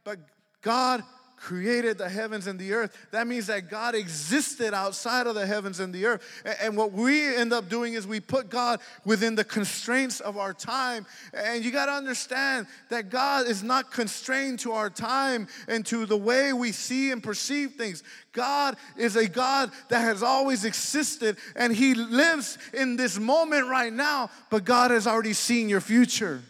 But 0.04 0.20
God 0.62 1.04
created 1.40 1.98
the 1.98 2.10
heavens 2.10 2.48
and 2.48 2.60
the 2.60 2.74
earth. 2.74 2.96
That 3.12 3.28
means 3.28 3.48
that 3.48 3.70
God 3.70 3.96
existed 3.96 4.74
outside 4.74 5.28
of 5.28 5.36
the 5.36 5.46
heavens 5.46 5.80
and 5.80 5.94
the 5.94 6.06
earth. 6.06 6.22
And 6.62 6.76
what 6.76 6.92
we 6.92 7.36
end 7.36 7.54
up 7.54 7.70
doing 7.70 7.94
is 7.94 8.06
we 8.06 8.20
put 8.20 8.50
God 8.50 8.80
within 9.06 9.36
the 9.36 9.44
constraints 9.44 10.20
of 10.20 10.38
our 10.38 10.54
time. 10.54 11.06
And 11.34 11.64
you 11.64 11.72
got 11.72 11.88
to 11.88 11.94
understand 11.94 12.68
that 12.90 13.10
God 13.10 13.48
is 13.48 13.64
not 13.64 13.92
constrained 13.92 14.60
to 14.60 14.74
our 14.74 14.90
time 14.90 15.48
and 15.68 15.86
to 15.88 16.06
the 16.06 16.18
way 16.18 16.54
we 16.54 16.72
see 16.72 17.12
and 17.12 17.24
perceive 17.24 17.74
things. 17.74 18.04
God 18.32 18.76
is 18.98 19.16
a 19.16 19.28
God 19.28 19.72
that 19.90 20.02
has 20.02 20.24
always 20.24 20.66
existed 20.66 21.38
and 21.56 21.74
He 21.74 21.94
lives 21.96 22.58
in 22.74 22.96
this 22.96 23.18
moment 23.18 23.68
right 23.68 23.94
now, 23.94 24.30
but 24.50 24.66
God 24.66 24.92
has 24.92 25.08
already 25.08 25.34
seen 25.34 25.70
your 25.70 25.82
future. 25.82 26.42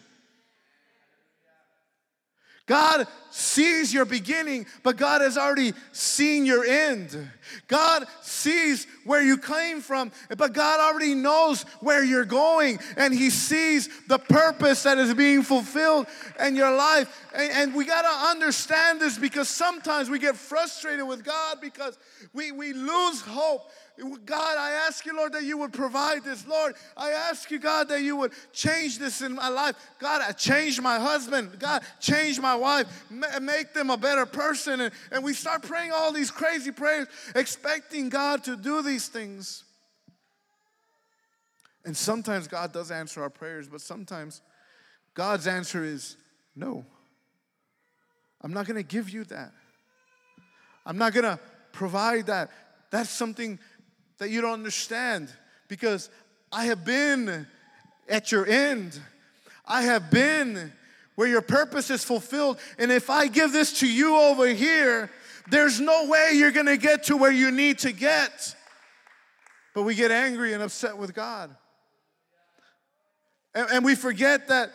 God 2.70 3.08
sees 3.32 3.92
your 3.92 4.06
beginning, 4.06 4.68
but 4.84 4.96
God 4.96 5.22
has 5.22 5.40
already 5.40 5.74
seen 5.92 6.46
your 6.46 6.64
end. 6.64 7.18
God 7.68 8.06
sees 8.22 8.86
where 9.06 9.24
you 9.24 9.40
came 9.40 9.82
from, 9.82 10.12
but 10.38 10.54
God 10.54 10.80
already 10.80 11.16
knows 11.16 11.64
where 11.80 12.04
you're 12.04 12.26
going, 12.26 12.78
and 12.96 13.12
He 13.12 13.32
sees 13.32 13.90
the 14.06 14.20
purpose 14.20 14.84
that 14.84 15.00
is 15.00 15.16
being 15.16 15.42
fulfilled 15.42 16.06
in 16.40 16.56
your 16.56 16.76
life. 16.76 17.28
And, 17.34 17.52
and 17.52 17.74
we 17.74 17.86
got 17.86 18.04
to 18.04 18.30
understand 18.30 19.02
this 19.02 19.18
because 19.18 19.50
sometimes 19.50 20.08
we 20.12 20.20
get 20.20 20.36
frustrated 20.36 21.08
with 21.08 21.24
God 21.24 21.58
because 21.60 21.98
we, 22.34 22.52
we 22.52 22.74
lose 22.74 23.22
hope 23.22 23.72
God, 24.26 24.58
I 24.58 24.72
ask 24.88 25.06
you, 25.06 25.16
Lord, 25.16 25.34
that 25.34 25.44
you 25.44 25.58
would 25.58 25.74
provide 25.74 26.24
this. 26.24 26.48
Lord, 26.48 26.76
I 26.96 27.12
ask 27.12 27.52
you, 27.52 27.60
God, 27.60 27.90
that 27.90 28.02
you 28.02 28.16
would 28.16 28.32
change 28.54 28.98
this 28.98 29.22
in 29.22 29.36
my 29.36 29.50
life. 29.50 29.76
God, 30.00 30.22
I 30.22 30.32
change 30.32 30.80
my 30.80 31.00
husband. 31.00 31.60
God, 31.60 31.84
change 32.00 32.40
my 32.40 32.56
wife. 32.56 32.88
Make 33.42 33.74
them 33.74 33.90
a 33.90 33.98
better 33.98 34.26
person. 34.26 34.82
And, 34.82 34.94
and 35.12 35.24
we 35.24 35.34
start 35.34 35.64
praying 35.64 35.92
all 35.92 36.12
these 36.12 36.32
crazy 36.32 36.72
prayers, 36.72 37.08
expecting 37.36 38.10
God 38.10 38.44
to 38.46 38.56
do 38.56 38.82
these 38.82 39.08
things. 39.08 39.64
And 41.86 41.96
sometimes 41.96 42.48
God 42.48 42.72
does 42.72 42.92
answer 42.92 43.22
our 43.22 43.30
prayers, 43.30 43.68
but 43.68 43.82
sometimes 43.82 44.42
God's 45.14 45.48
answer 45.48 45.84
is 45.84 46.16
no. 46.56 46.86
I'm 48.42 48.54
not 48.54 48.66
going 48.66 48.78
to 48.78 48.84
give 48.84 49.10
you 49.10 49.24
that. 49.26 49.52
I'm 50.86 50.98
not 50.98 51.14
going 51.14 51.26
to 51.26 51.40
provide 51.72 52.28
that. 52.28 52.50
That's 52.92 53.10
something 53.10 53.60
that 54.20 54.30
you 54.30 54.42
don't 54.42 54.54
understand 54.54 55.30
because 55.68 56.10
I 56.52 56.66
have 56.66 56.86
been 56.86 57.48
at 58.08 58.32
your 58.32 58.46
end. 58.46 59.00
I 59.66 59.84
have 59.84 60.12
been 60.12 60.72
where 61.16 61.28
your 61.28 61.42
purpose 61.42 61.90
is 61.90 62.04
fulfilled. 62.04 62.60
And 62.78 62.92
if 62.92 63.10
I 63.10 63.28
give 63.28 63.52
this 63.52 63.80
to 63.80 63.88
you 63.88 64.16
over 64.18 64.48
here, 64.48 65.10
there's 65.50 65.80
no 65.80 66.08
way 66.08 66.32
you're 66.34 66.52
gonna 66.52 66.78
get 66.78 67.04
to 67.06 67.18
where 67.18 67.32
you 67.32 67.52
need 67.52 67.80
to 67.80 67.92
get. 67.92 68.56
But 69.74 69.84
we 69.84 69.96
get 69.96 70.12
angry 70.12 70.54
and 70.54 70.64
upset 70.64 70.98
with 70.98 71.14
God. 71.14 71.56
And, 73.56 73.68
and 73.72 73.86
we 73.86 73.96
forget 73.96 74.48
that, 74.50 74.72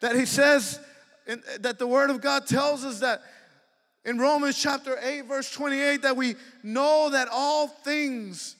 that 0.00 0.16
He 0.16 0.26
says, 0.26 0.80
in, 1.26 1.42
that 1.60 1.78
the 1.78 1.86
Word 1.86 2.10
of 2.10 2.20
God 2.20 2.46
tells 2.46 2.84
us 2.84 3.00
that 3.00 3.20
in 4.04 4.18
Romans 4.18 4.60
chapter 4.60 4.98
8, 5.02 5.22
verse 5.22 5.50
28, 5.52 6.02
that 6.02 6.16
we 6.16 6.36
know 6.62 7.10
that 7.10 7.28
all 7.30 7.68
things 7.68 8.56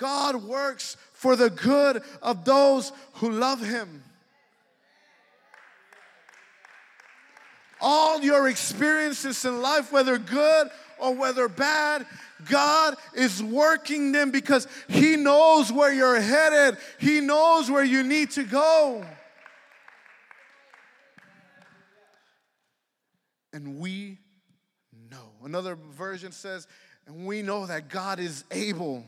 God 0.00 0.42
works 0.42 0.96
for 1.12 1.36
the 1.36 1.50
good 1.50 2.02
of 2.22 2.46
those 2.46 2.90
who 3.14 3.30
love 3.30 3.60
Him. 3.60 4.02
All 7.82 8.20
your 8.22 8.48
experiences 8.48 9.44
in 9.44 9.60
life, 9.60 9.92
whether 9.92 10.16
good 10.16 10.68
or 10.98 11.14
whether 11.14 11.48
bad, 11.48 12.06
God 12.48 12.96
is 13.14 13.42
working 13.42 14.12
them 14.12 14.30
because 14.30 14.66
He 14.88 15.16
knows 15.16 15.70
where 15.70 15.92
you're 15.92 16.20
headed, 16.20 16.78
He 16.98 17.20
knows 17.20 17.70
where 17.70 17.84
you 17.84 18.02
need 18.02 18.30
to 18.32 18.44
go. 18.44 19.04
And 23.52 23.78
we 23.78 24.16
know. 25.10 25.32
Another 25.44 25.74
version 25.74 26.32
says, 26.32 26.66
and 27.06 27.26
we 27.26 27.42
know 27.42 27.66
that 27.66 27.88
God 27.88 28.18
is 28.18 28.44
able 28.50 29.04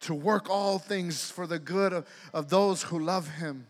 to 0.00 0.14
work 0.14 0.48
all 0.48 0.78
things 0.78 1.30
for 1.30 1.46
the 1.46 1.58
good 1.58 1.92
of, 1.92 2.06
of 2.32 2.48
those 2.48 2.84
who 2.84 2.98
love 2.98 3.28
him. 3.28 3.66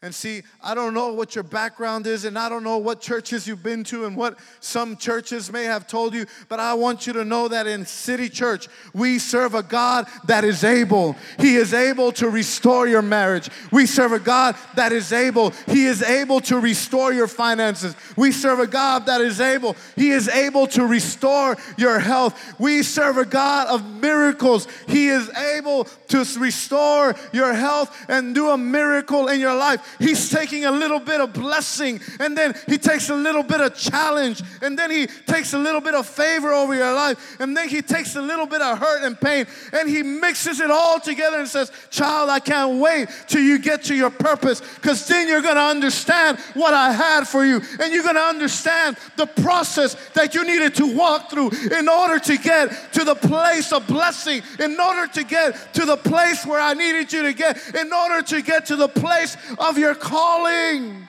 And 0.00 0.14
see, 0.14 0.42
I 0.62 0.76
don't 0.76 0.94
know 0.94 1.12
what 1.12 1.34
your 1.34 1.42
background 1.42 2.06
is, 2.06 2.24
and 2.24 2.38
I 2.38 2.48
don't 2.48 2.62
know 2.62 2.78
what 2.78 3.00
churches 3.00 3.48
you've 3.48 3.64
been 3.64 3.82
to 3.84 4.04
and 4.04 4.16
what 4.16 4.38
some 4.60 4.96
churches 4.96 5.50
may 5.50 5.64
have 5.64 5.88
told 5.88 6.14
you, 6.14 6.24
but 6.48 6.60
I 6.60 6.74
want 6.74 7.08
you 7.08 7.12
to 7.14 7.24
know 7.24 7.48
that 7.48 7.66
in 7.66 7.84
City 7.84 8.28
Church, 8.28 8.68
we 8.94 9.18
serve 9.18 9.56
a 9.56 9.62
God 9.64 10.06
that 10.28 10.44
is 10.44 10.62
able. 10.62 11.16
He 11.40 11.56
is 11.56 11.74
able 11.74 12.12
to 12.12 12.30
restore 12.30 12.86
your 12.86 13.02
marriage. 13.02 13.50
We 13.72 13.86
serve 13.86 14.12
a 14.12 14.20
God 14.20 14.54
that 14.76 14.92
is 14.92 15.12
able. 15.12 15.50
He 15.66 15.86
is 15.86 16.00
able 16.00 16.38
to 16.42 16.60
restore 16.60 17.12
your 17.12 17.26
finances. 17.26 17.96
We 18.16 18.30
serve 18.30 18.60
a 18.60 18.68
God 18.68 19.06
that 19.06 19.20
is 19.20 19.40
able. 19.40 19.74
He 19.96 20.10
is 20.10 20.28
able 20.28 20.68
to 20.68 20.86
restore 20.86 21.56
your 21.76 21.98
health. 21.98 22.60
We 22.60 22.84
serve 22.84 23.16
a 23.16 23.24
God 23.24 23.66
of 23.66 23.84
miracles. 23.84 24.68
He 24.86 25.08
is 25.08 25.28
able 25.30 25.86
to 26.06 26.24
restore 26.38 27.16
your 27.32 27.52
health 27.52 28.06
and 28.08 28.32
do 28.32 28.50
a 28.50 28.56
miracle 28.56 29.26
in 29.26 29.40
your 29.40 29.56
life. 29.56 29.86
He's 29.98 30.30
taking 30.30 30.64
a 30.64 30.70
little 30.70 31.00
bit 31.00 31.20
of 31.20 31.32
blessing 31.32 32.00
and 32.20 32.36
then 32.36 32.54
he 32.66 32.78
takes 32.78 33.10
a 33.10 33.14
little 33.14 33.42
bit 33.42 33.60
of 33.60 33.76
challenge 33.76 34.42
and 34.62 34.78
then 34.78 34.90
he 34.90 35.06
takes 35.06 35.52
a 35.54 35.58
little 35.58 35.80
bit 35.80 35.94
of 35.94 36.06
favor 36.06 36.52
over 36.52 36.74
your 36.74 36.92
life 36.92 37.36
and 37.40 37.56
then 37.56 37.68
he 37.68 37.82
takes 37.82 38.16
a 38.16 38.22
little 38.22 38.46
bit 38.46 38.62
of 38.62 38.78
hurt 38.78 39.02
and 39.04 39.20
pain 39.20 39.46
and 39.72 39.88
he 39.88 40.02
mixes 40.02 40.60
it 40.60 40.70
all 40.70 41.00
together 41.00 41.38
and 41.38 41.48
says, 41.48 41.72
Child, 41.90 42.30
I 42.30 42.40
can't 42.40 42.80
wait 42.80 43.08
till 43.26 43.42
you 43.42 43.58
get 43.58 43.84
to 43.84 43.94
your 43.94 44.10
purpose 44.10 44.60
because 44.76 45.06
then 45.06 45.28
you're 45.28 45.42
going 45.42 45.56
to 45.56 45.60
understand 45.60 46.38
what 46.54 46.74
I 46.74 46.92
had 46.92 47.26
for 47.26 47.44
you 47.44 47.60
and 47.80 47.92
you're 47.92 48.02
going 48.02 48.14
to 48.14 48.20
understand 48.20 48.96
the 49.16 49.26
process 49.26 49.94
that 50.14 50.34
you 50.34 50.44
needed 50.44 50.74
to 50.76 50.96
walk 50.96 51.30
through 51.30 51.50
in 51.76 51.88
order 51.88 52.18
to 52.18 52.36
get 52.36 52.92
to 52.92 53.04
the 53.04 53.14
place 53.14 53.72
of 53.72 53.86
blessing, 53.86 54.42
in 54.58 54.78
order 54.78 55.06
to 55.12 55.24
get 55.24 55.74
to 55.74 55.84
the 55.84 55.96
place 55.96 56.44
where 56.44 56.60
I 56.60 56.74
needed 56.74 57.12
you 57.12 57.22
to 57.22 57.32
get, 57.32 57.74
in 57.74 57.92
order 57.92 58.22
to 58.22 58.42
get 58.42 58.66
to 58.66 58.76
the 58.76 58.88
place 58.88 59.36
of 59.58 59.77
your 59.78 59.94
calling. 59.94 61.08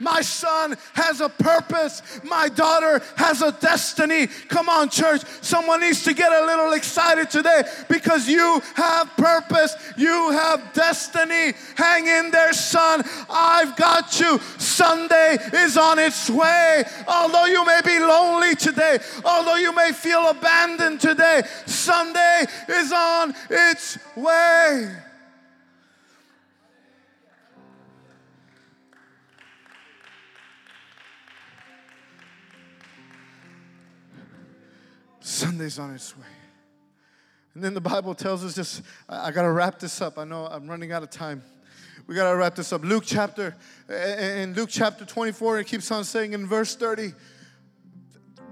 My 0.00 0.22
son 0.22 0.76
has 0.94 1.20
a 1.20 1.28
purpose. 1.28 2.02
My 2.24 2.48
daughter 2.48 3.02
has 3.16 3.42
a 3.42 3.52
destiny. 3.52 4.28
Come 4.48 4.70
on, 4.70 4.88
church. 4.88 5.20
Someone 5.42 5.82
needs 5.82 6.02
to 6.04 6.14
get 6.14 6.32
a 6.32 6.46
little 6.46 6.72
excited 6.72 7.28
today 7.28 7.64
because 7.86 8.26
you 8.26 8.62
have 8.74 9.14
purpose. 9.18 9.76
You 9.98 10.30
have 10.30 10.72
destiny. 10.72 11.52
Hang 11.76 12.06
in 12.06 12.30
there, 12.30 12.54
son. 12.54 13.04
I've 13.28 13.76
got 13.76 14.18
you. 14.18 14.38
Sunday 14.56 15.36
is 15.52 15.76
on 15.76 15.98
its 15.98 16.30
way. 16.30 16.82
Although 17.06 17.44
you 17.44 17.66
may 17.66 17.82
be 17.84 17.98
lonely 17.98 18.54
today, 18.54 18.98
although 19.22 19.56
you 19.56 19.74
may 19.74 19.92
feel 19.92 20.30
abandoned 20.30 21.02
today, 21.02 21.42
Sunday 21.66 22.46
is 22.70 22.90
on 22.90 23.34
its 23.50 23.98
way. 24.16 24.90
Sunday's 35.30 35.78
on 35.78 35.94
its 35.94 36.16
way. 36.16 36.26
And 37.54 37.64
then 37.64 37.74
the 37.74 37.80
Bible 37.80 38.14
tells 38.14 38.44
us 38.44 38.54
just, 38.54 38.82
I, 39.08 39.30
got 39.30 39.42
to 39.42 39.50
wrap 39.50 39.78
this 39.78 40.00
up. 40.00 40.18
I 40.18 40.24
know 40.24 40.46
I'm 40.46 40.68
running 40.68 40.92
out 40.92 41.02
of 41.02 41.10
time. 41.10 41.42
We 42.06 42.14
got 42.14 42.30
to 42.30 42.36
wrap 42.36 42.54
this 42.54 42.72
up. 42.72 42.82
Luke 42.82 43.04
chapter, 43.06 43.56
in 43.88 44.54
Luke 44.54 44.70
chapter 44.70 45.04
24, 45.04 45.60
it 45.60 45.66
keeps 45.66 45.90
on 45.90 46.04
saying 46.04 46.32
in 46.32 46.46
verse 46.46 46.74
30, 46.74 47.12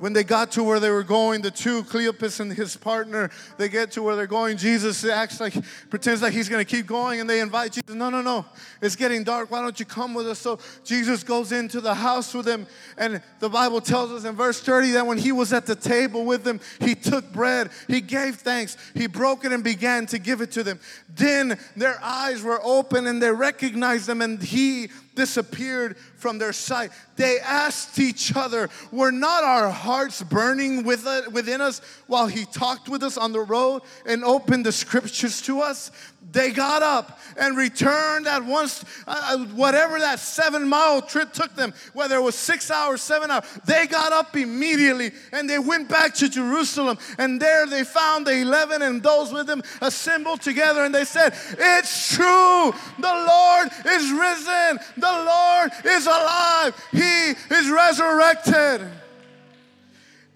when 0.00 0.12
they 0.12 0.24
got 0.24 0.52
to 0.52 0.62
where 0.62 0.80
they 0.80 0.90
were 0.90 1.02
going, 1.02 1.42
the 1.42 1.50
two, 1.50 1.82
Cleopas 1.84 2.40
and 2.40 2.52
his 2.52 2.76
partner, 2.76 3.30
they 3.56 3.68
get 3.68 3.92
to 3.92 4.02
where 4.02 4.16
they're 4.16 4.26
going. 4.26 4.56
Jesus 4.56 5.04
acts 5.04 5.40
like, 5.40 5.54
pretends 5.90 6.22
like 6.22 6.32
he's 6.32 6.48
going 6.48 6.64
to 6.64 6.70
keep 6.70 6.86
going, 6.86 7.20
and 7.20 7.28
they 7.28 7.40
invite 7.40 7.72
Jesus. 7.72 7.94
No, 7.94 8.10
no, 8.10 8.22
no. 8.22 8.46
It's 8.80 8.96
getting 8.96 9.24
dark. 9.24 9.50
Why 9.50 9.62
don't 9.62 9.78
you 9.78 9.86
come 9.86 10.14
with 10.14 10.28
us? 10.28 10.38
So 10.38 10.58
Jesus 10.84 11.22
goes 11.22 11.52
into 11.52 11.80
the 11.80 11.94
house 11.94 12.34
with 12.34 12.46
them, 12.46 12.66
and 12.96 13.22
the 13.40 13.48
Bible 13.48 13.80
tells 13.80 14.12
us 14.12 14.24
in 14.24 14.34
verse 14.34 14.60
30 14.60 14.92
that 14.92 15.06
when 15.06 15.18
he 15.18 15.32
was 15.32 15.52
at 15.52 15.66
the 15.66 15.76
table 15.76 16.24
with 16.24 16.44
them, 16.44 16.60
he 16.80 16.94
took 16.94 17.32
bread, 17.32 17.70
he 17.86 18.00
gave 18.00 18.36
thanks, 18.36 18.76
he 18.94 19.06
broke 19.06 19.44
it 19.44 19.52
and 19.52 19.64
began 19.64 20.06
to 20.06 20.18
give 20.18 20.40
it 20.40 20.52
to 20.52 20.62
them. 20.62 20.78
Then 21.08 21.58
their 21.76 21.98
eyes 22.02 22.42
were 22.42 22.60
open 22.62 23.06
and 23.06 23.22
they 23.22 23.32
recognized 23.32 24.06
them, 24.06 24.22
and 24.22 24.42
he 24.42 24.88
disappeared 25.18 25.96
from 26.16 26.38
their 26.38 26.52
sight. 26.52 26.92
They 27.16 27.40
asked 27.40 27.98
each 27.98 28.34
other, 28.36 28.70
Were 28.92 29.10
not 29.10 29.42
our 29.42 29.68
hearts 29.68 30.22
burning 30.22 30.84
within 30.84 31.60
us 31.60 31.80
while 32.06 32.28
he 32.28 32.44
talked 32.44 32.88
with 32.88 33.02
us 33.02 33.18
on 33.18 33.32
the 33.32 33.40
road 33.40 33.82
and 34.06 34.24
opened 34.24 34.64
the 34.64 34.72
scriptures 34.72 35.42
to 35.42 35.60
us? 35.60 35.90
They 36.30 36.50
got 36.50 36.82
up 36.82 37.18
and 37.38 37.56
returned 37.56 38.26
at 38.26 38.44
once, 38.44 38.84
uh, 39.06 39.20
uh, 39.32 39.38
whatever 39.54 39.98
that 39.98 40.18
seven 40.18 40.68
mile 40.68 41.00
trip 41.00 41.32
took 41.32 41.54
them, 41.54 41.72
whether 41.94 42.16
it 42.16 42.22
was 42.22 42.34
six 42.34 42.70
hours, 42.70 43.00
seven 43.00 43.30
hours, 43.30 43.44
they 43.64 43.86
got 43.86 44.12
up 44.12 44.36
immediately 44.36 45.12
and 45.32 45.48
they 45.48 45.58
went 45.58 45.88
back 45.88 46.14
to 46.16 46.28
Jerusalem. 46.28 46.98
And 47.18 47.40
there 47.40 47.66
they 47.66 47.82
found 47.82 48.26
the 48.26 48.36
11 48.36 48.82
and 48.82 49.02
those 49.02 49.32
with 49.32 49.46
them 49.46 49.62
assembled 49.80 50.42
together 50.42 50.84
and 50.84 50.94
they 50.94 51.04
said, 51.04 51.34
It's 51.58 52.14
true, 52.14 52.74
the 52.98 53.26
Lord 53.28 53.68
is 53.86 54.12
risen, 54.12 54.78
the 54.98 55.07
Lord 55.10 55.72
is 55.84 56.06
alive, 56.06 56.74
He 56.92 57.30
is 57.54 57.70
resurrected. 57.70 58.88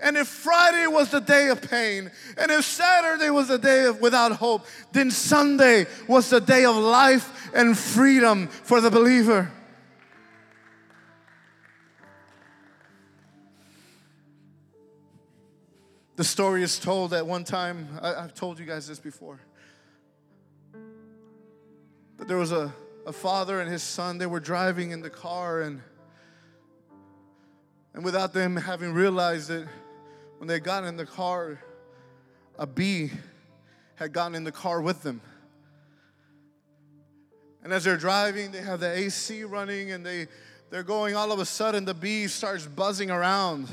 And 0.03 0.17
if 0.17 0.27
Friday 0.27 0.89
was 0.89 1.11
the 1.11 1.21
day 1.21 1.49
of 1.49 1.63
pain, 1.63 2.11
and 2.37 2.51
if 2.51 2.65
Saturday 2.65 3.31
was 3.31 3.47
the 3.47 3.59
day 3.59 3.85
of 3.85 4.01
without 4.01 4.33
hope, 4.33 4.67
then 4.91 5.13
Sunday 5.13 5.87
was 6.09 6.29
the 6.29 6.41
day 6.41 6.65
of 6.65 6.75
life 6.75 7.51
and 7.55 7.79
freedom 7.79 8.49
for 8.49 8.81
the 8.81 8.91
believer. 8.91 9.53
The 16.17 16.25
story 16.25 16.65
is 16.65 16.81
told 16.81 17.15
at 17.15 17.27
one 17.27 17.45
time, 17.45 17.89
I, 18.01 18.23
have 18.23 18.35
told 18.35 18.59
you 18.59 18.67
guys 18.67 18.89
this 18.89 18.99
before, 18.99 19.41
but 22.17 22.27
there 22.27 22.37
was 22.37 22.51
a, 22.51 22.73
a 23.07 23.13
father 23.13 23.61
and 23.61 23.71
his 23.71 23.83
son, 23.83 24.19
they 24.19 24.27
were 24.27 24.41
driving 24.41 24.91
in 24.91 25.01
the 25.01 25.11
car, 25.11 25.63
and, 25.63 25.81
and 27.95 28.05
without 28.05 28.33
them 28.33 28.57
having 28.57 28.93
realized 28.93 29.51
it, 29.51 29.67
when 30.39 30.49
they 30.49 30.61
got 30.61 30.85
in 30.85 30.97
the 30.97 31.07
car, 31.07 31.63
a 32.59 32.67
bee 32.67 33.11
had 33.97 34.13
gotten 34.13 34.35
in 34.35 34.45
the 34.45 34.53
car 34.53 34.81
with 34.81 35.03
them. 35.03 35.21
And 37.63 37.73
as 37.73 37.85
they're 37.85 37.97
driving, 37.97 38.51
they 38.51 38.61
have 38.61 38.81
the 38.81 38.91
AC 38.91 39.45
running 39.45 39.93
and 39.93 40.05
they, 40.05 40.27
they're 40.71 40.83
going, 40.83 41.15
all 41.15 41.31
of 41.31 41.39
a 41.39 41.45
sudden, 41.45 41.85
the 41.85 41.95
bee 41.95 42.27
starts 42.27 42.67
buzzing 42.67 43.11
around. 43.11 43.69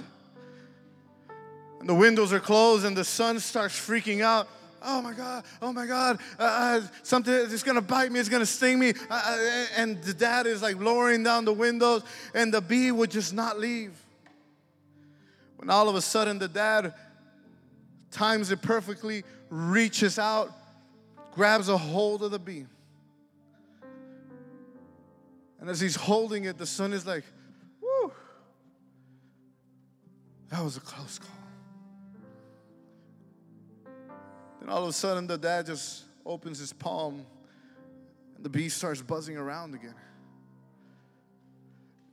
And 1.79 1.89
the 1.89 1.95
windows 1.95 2.31
are 2.31 2.39
closed 2.39 2.85
and 2.85 2.95
the 2.95 3.03
son 3.03 3.39
starts 3.39 3.73
freaking 3.73 4.21
out. 4.21 4.47
Oh 4.81 5.01
my 5.01 5.13
God, 5.13 5.43
oh 5.61 5.73
my 5.73 5.85
God, 5.85 6.19
uh, 6.39 6.43
uh, 6.43 6.81
something 7.03 7.33
is 7.33 7.63
gonna 7.63 7.81
bite 7.81 8.11
me, 8.11 8.19
it's 8.19 8.29
gonna 8.29 8.45
sting 8.45 8.79
me. 8.79 8.93
Uh, 9.09 9.13
uh 9.13 9.65
and 9.77 10.01
the 10.03 10.13
dad 10.13 10.47
is 10.47 10.61
like 10.61 10.79
lowering 10.79 11.23
down 11.23 11.45
the 11.45 11.53
windows, 11.53 12.03
and 12.33 12.53
the 12.53 12.61
bee 12.61 12.91
would 12.91 13.11
just 13.11 13.33
not 13.33 13.59
leave. 13.59 13.93
When 15.57 15.69
all 15.69 15.89
of 15.89 15.95
a 15.95 16.01
sudden 16.01 16.39
the 16.39 16.47
dad 16.47 16.93
times 18.11 18.51
it 18.51 18.61
perfectly, 18.61 19.23
reaches 19.49 20.17
out, 20.17 20.51
grabs 21.33 21.69
a 21.69 21.77
hold 21.77 22.23
of 22.23 22.31
the 22.31 22.39
bee. 22.39 22.65
And 25.59 25.69
as 25.69 25.79
he's 25.79 25.95
holding 25.95 26.45
it, 26.45 26.57
the 26.57 26.65
son 26.65 26.93
is 26.93 27.05
like, 27.05 27.25
whoo, 27.81 28.11
that 30.49 30.63
was 30.63 30.77
a 30.77 30.79
close 30.79 31.19
call. 31.19 31.38
Then 34.59 34.69
all 34.69 34.83
of 34.83 34.89
a 34.89 34.93
sudden, 34.93 35.27
the 35.27 35.37
dad 35.37 35.65
just 35.65 36.03
opens 36.25 36.59
his 36.59 36.73
palm 36.73 37.25
and 38.35 38.45
the 38.45 38.49
bee 38.49 38.69
starts 38.69 39.01
buzzing 39.01 39.37
around 39.37 39.75
again. 39.75 39.95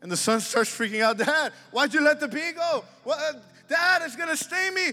And 0.03 0.11
the 0.11 0.16
son 0.16 0.40
starts 0.40 0.70
freaking 0.70 1.01
out, 1.01 1.18
Dad, 1.18 1.53
why'd 1.70 1.94
you 1.94 2.01
let 2.01 2.20
the 2.20 2.28
bee 2.28 2.53
go? 2.53 2.84
What, 3.05 3.18
uh, 3.18 3.38
dad, 3.68 4.03
it's 4.05 4.16
gonna 4.16 4.36
sting 4.36 4.74
me. 4.74 4.92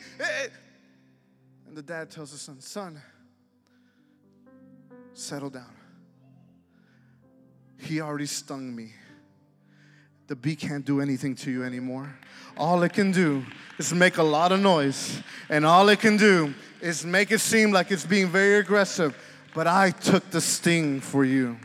And 1.67 1.75
the 1.77 1.81
dad 1.81 2.09
tells 2.09 2.31
the 2.31 2.37
son, 2.37 2.61
Son, 2.61 3.01
settle 5.13 5.49
down. 5.49 5.75
He 7.79 7.99
already 7.99 8.27
stung 8.27 8.75
me. 8.75 8.93
The 10.27 10.35
bee 10.35 10.55
can't 10.55 10.85
do 10.85 11.01
anything 11.01 11.35
to 11.37 11.51
you 11.51 11.63
anymore. 11.63 12.13
All 12.55 12.81
it 12.83 12.93
can 12.93 13.11
do 13.11 13.43
is 13.77 13.93
make 13.93 14.17
a 14.17 14.23
lot 14.23 14.51
of 14.51 14.59
noise, 14.61 15.21
and 15.49 15.65
all 15.65 15.89
it 15.89 15.99
can 15.99 16.17
do 16.17 16.53
is 16.81 17.05
make 17.05 17.31
it 17.31 17.39
seem 17.39 17.71
like 17.71 17.91
it's 17.91 18.05
being 18.05 18.29
very 18.29 18.57
aggressive. 18.57 19.17
But 19.53 19.67
I 19.67 19.91
took 19.91 20.29
the 20.31 20.41
sting 20.41 21.01
for 21.01 21.25
you. 21.25 21.57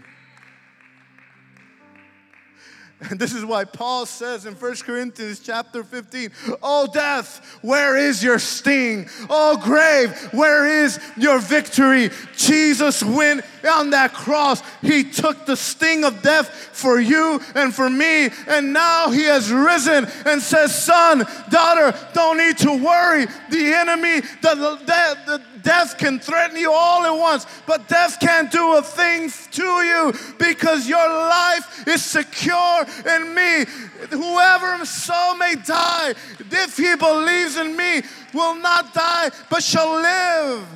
And 3.00 3.18
this 3.18 3.32
is 3.32 3.44
why 3.44 3.64
Paul 3.64 4.06
says 4.06 4.46
in 4.46 4.54
1 4.54 4.74
Corinthians 4.76 5.40
chapter 5.40 5.84
15, 5.84 6.30
Oh 6.62 6.88
death, 6.92 7.58
where 7.62 7.96
is 7.96 8.22
your 8.22 8.38
sting? 8.38 9.08
Oh 9.30 9.56
grave, 9.62 10.10
where 10.32 10.84
is 10.84 10.98
your 11.16 11.38
victory? 11.38 12.10
Jesus 12.36 13.02
went 13.02 13.44
on 13.68 13.90
that 13.90 14.12
cross, 14.12 14.62
He 14.82 15.04
took 15.04 15.46
the 15.46 15.56
sting 15.56 16.04
of 16.04 16.22
death 16.22 16.48
for 16.72 17.00
you 17.00 17.40
and 17.54 17.74
for 17.74 17.88
me. 17.88 18.30
And 18.46 18.72
now 18.72 19.10
He 19.10 19.24
has 19.24 19.52
risen 19.52 20.06
and 20.26 20.40
says, 20.42 20.84
Son, 20.84 21.26
daughter, 21.50 21.96
don't 22.14 22.38
need 22.38 22.58
to 22.58 22.72
worry. 22.72 23.26
The 23.50 23.74
enemy, 23.74 24.20
the, 24.42 24.54
the, 24.54 25.18
the 25.26 25.42
death 25.62 25.98
can 25.98 26.18
threaten 26.18 26.56
you 26.56 26.72
all 26.72 27.04
at 27.04 27.18
once, 27.18 27.46
but 27.66 27.88
death 27.88 28.18
can't 28.20 28.50
do 28.50 28.76
a 28.76 28.82
thing 28.82 29.30
to 29.52 29.62
you 29.62 30.12
because 30.38 30.88
your 30.88 31.08
life 31.08 31.86
is 31.86 32.04
secure 32.04 32.86
in 33.06 33.34
me. 33.34 33.64
Whoever 34.10 34.84
so 34.84 35.36
may 35.36 35.54
die, 35.56 36.14
if 36.38 36.76
he 36.76 36.96
believes 36.96 37.56
in 37.56 37.76
me, 37.76 38.02
will 38.32 38.54
not 38.54 38.94
die 38.94 39.30
but 39.50 39.62
shall 39.62 39.94
live. 39.94 40.66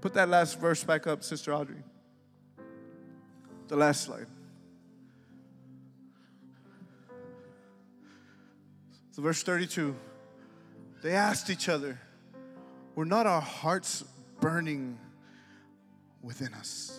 Put 0.00 0.12
that 0.14 0.28
last 0.28 0.60
verse 0.60 0.84
back 0.84 1.06
up, 1.06 1.24
Sister 1.24 1.54
Audrey. 1.54 1.82
The 3.68 3.76
last 3.76 4.02
slide. 4.02 4.26
So, 9.12 9.22
verse 9.22 9.42
32 9.42 9.94
they 11.04 11.12
asked 11.12 11.50
each 11.50 11.68
other, 11.68 12.00
Were 12.94 13.04
not 13.04 13.26
our 13.26 13.42
hearts 13.42 14.02
burning 14.40 14.98
within 16.22 16.54
us? 16.54 16.98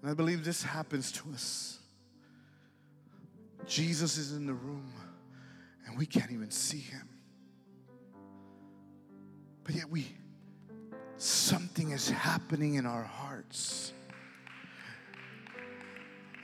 And 0.00 0.08
I 0.08 0.14
believe 0.14 0.44
this 0.44 0.62
happens 0.62 1.10
to 1.12 1.24
us. 1.34 1.80
Jesus 3.66 4.18
is 4.18 4.32
in 4.32 4.46
the 4.46 4.54
room 4.54 4.92
and 5.84 5.98
we 5.98 6.06
can't 6.06 6.30
even 6.30 6.52
see 6.52 6.78
him. 6.78 7.08
But 9.64 9.74
yet 9.74 9.90
we 9.90 10.06
something 11.16 11.90
is 11.90 12.08
happening 12.08 12.74
in 12.74 12.86
our 12.86 13.02
hearts. 13.02 13.92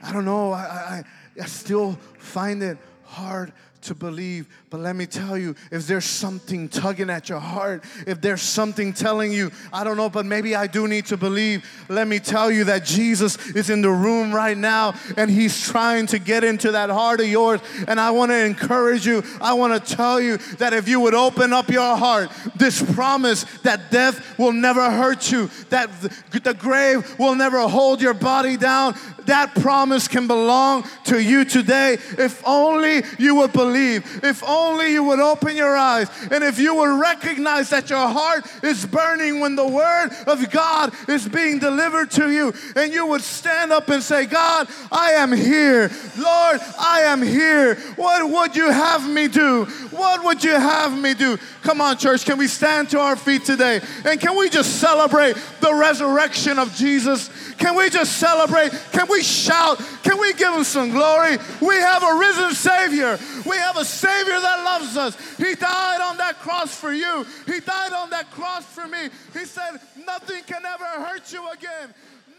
I 0.03 0.11
don't 0.11 0.25
know, 0.25 0.51
I, 0.51 0.59
I, 0.59 1.03
I 1.41 1.45
still 1.45 1.97
find 2.17 2.61
it 2.61 2.77
hard 3.07 3.53
to 3.81 3.95
believe. 3.95 4.47
But 4.69 4.81
let 4.81 4.95
me 4.95 5.05
tell 5.05 5.37
you, 5.37 5.55
if 5.71 5.87
there's 5.87 6.05
something 6.05 6.67
tugging 6.67 7.09
at 7.09 7.29
your 7.29 7.39
heart, 7.39 7.83
if 8.05 8.19
there's 8.19 8.41
something 8.41 8.91
telling 8.91 9.31
you, 9.31 9.51
I 9.71 9.83
don't 9.83 9.97
know, 9.97 10.09
but 10.09 10.25
maybe 10.25 10.55
I 10.55 10.67
do 10.67 10.87
need 10.87 11.05
to 11.07 11.17
believe, 11.17 11.65
let 11.87 12.07
me 12.07 12.19
tell 12.19 12.51
you 12.51 12.65
that 12.65 12.83
Jesus 12.83 13.37
is 13.51 13.69
in 13.69 13.81
the 13.81 13.89
room 13.89 14.33
right 14.33 14.57
now 14.57 14.93
and 15.15 15.31
he's 15.31 15.61
trying 15.61 16.07
to 16.07 16.19
get 16.19 16.43
into 16.43 16.71
that 16.71 16.89
heart 16.89 17.21
of 17.21 17.27
yours. 17.27 17.61
And 17.87 17.99
I 17.99 18.11
want 18.11 18.31
to 18.31 18.45
encourage 18.45 19.05
you, 19.05 19.23
I 19.39 19.53
want 19.53 19.85
to 19.85 19.95
tell 19.95 20.19
you 20.19 20.37
that 20.57 20.73
if 20.73 20.87
you 20.87 20.99
would 20.99 21.13
open 21.13 21.53
up 21.53 21.69
your 21.69 21.95
heart, 21.95 22.29
this 22.55 22.81
promise 22.93 23.43
that 23.61 23.91
death 23.91 24.37
will 24.37 24.53
never 24.53 24.89
hurt 24.91 25.31
you, 25.31 25.49
that 25.69 25.89
the 26.31 26.53
grave 26.53 27.17
will 27.17 27.35
never 27.35 27.59
hold 27.67 28.01
your 28.01 28.13
body 28.13 28.57
down, 28.57 28.95
that 29.25 29.53
promise 29.55 30.07
can 30.07 30.25
belong 30.27 30.85
to 31.05 31.21
you 31.21 31.45
today 31.45 31.97
if 32.17 32.41
only 32.45 33.03
you 33.19 33.35
would 33.35 33.53
believe, 33.53 33.66
if 33.75 34.43
only 34.43 34.91
you 34.93 35.03
would 35.03 35.19
open 35.19 35.55
your 35.55 35.75
eyes, 35.75 36.09
and 36.31 36.43
if 36.43 36.59
you 36.59 36.75
would 36.75 36.99
recognize 36.99 37.69
that 37.69 37.89
your 37.89 38.07
heart 38.07 38.45
is 38.63 38.85
burning 38.85 39.39
when 39.39 39.55
the 39.55 39.67
word 39.67 40.09
of 40.27 40.49
God 40.51 40.93
is 41.07 41.27
being 41.27 41.59
delivered 41.59 42.11
to 42.11 42.31
you, 42.31 42.53
and 42.75 42.93
you 42.93 43.05
would 43.07 43.21
stand 43.21 43.71
up 43.71 43.89
and 43.89 44.01
say, 44.01 44.25
God, 44.25 44.67
I 44.91 45.11
am 45.11 45.31
here. 45.31 45.91
Lord, 46.17 46.59
I 46.79 47.01
am 47.05 47.21
here. 47.21 47.75
What 47.95 48.29
would 48.29 48.55
you 48.55 48.71
have 48.71 49.07
me 49.09 49.27
do? 49.27 49.65
What 49.91 50.23
would 50.23 50.43
you 50.43 50.53
have 50.53 50.97
me 50.97 51.13
do? 51.13 51.37
Come 51.61 51.81
on, 51.81 51.97
church, 51.97 52.25
can 52.25 52.37
we 52.37 52.47
stand 52.47 52.89
to 52.91 52.99
our 52.99 53.15
feet 53.15 53.45
today? 53.45 53.81
And 54.05 54.19
can 54.19 54.37
we 54.37 54.49
just 54.49 54.79
celebrate 54.79 55.35
the 55.59 55.73
resurrection 55.73 56.59
of 56.59 56.73
Jesus? 56.75 57.29
Can 57.57 57.75
we 57.75 57.89
just 57.89 58.17
celebrate? 58.17 58.71
Can 58.91 59.07
we 59.09 59.23
shout? 59.23 59.81
Can 60.03 60.19
we 60.19 60.33
give 60.33 60.53
him 60.53 60.63
some 60.63 60.91
glory? 60.91 61.37
We 61.61 61.75
have 61.75 62.03
a 62.03 62.15
risen 62.15 62.53
Savior. 62.53 63.17
We 63.57 63.63
have 63.63 63.77
a 63.77 63.85
Savior 63.85 64.39
that 64.39 64.63
loves 64.63 64.95
us. 64.97 65.17
He 65.37 65.55
died 65.55 65.99
on 65.99 66.17
that 66.17 66.35
cross 66.41 66.79
for 66.79 66.93
you, 66.93 67.25
He 67.47 67.59
died 67.59 67.91
on 67.91 68.11
that 68.11 68.29
cross 68.29 68.63
for 68.63 68.87
me. 68.87 69.09
He 69.33 69.45
said, 69.45 69.79
Nothing 70.05 70.43
can 70.45 70.63
ever 70.63 70.85
hurt 70.85 71.33
you 71.33 71.41
again, 71.49 71.91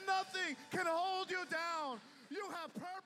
nothing 0.06 0.54
can 0.70 0.86
hold 0.86 1.28
you 1.28 1.40
down. 1.50 1.98
You 2.30 2.44
have 2.62 2.72
purpose. 2.72 2.97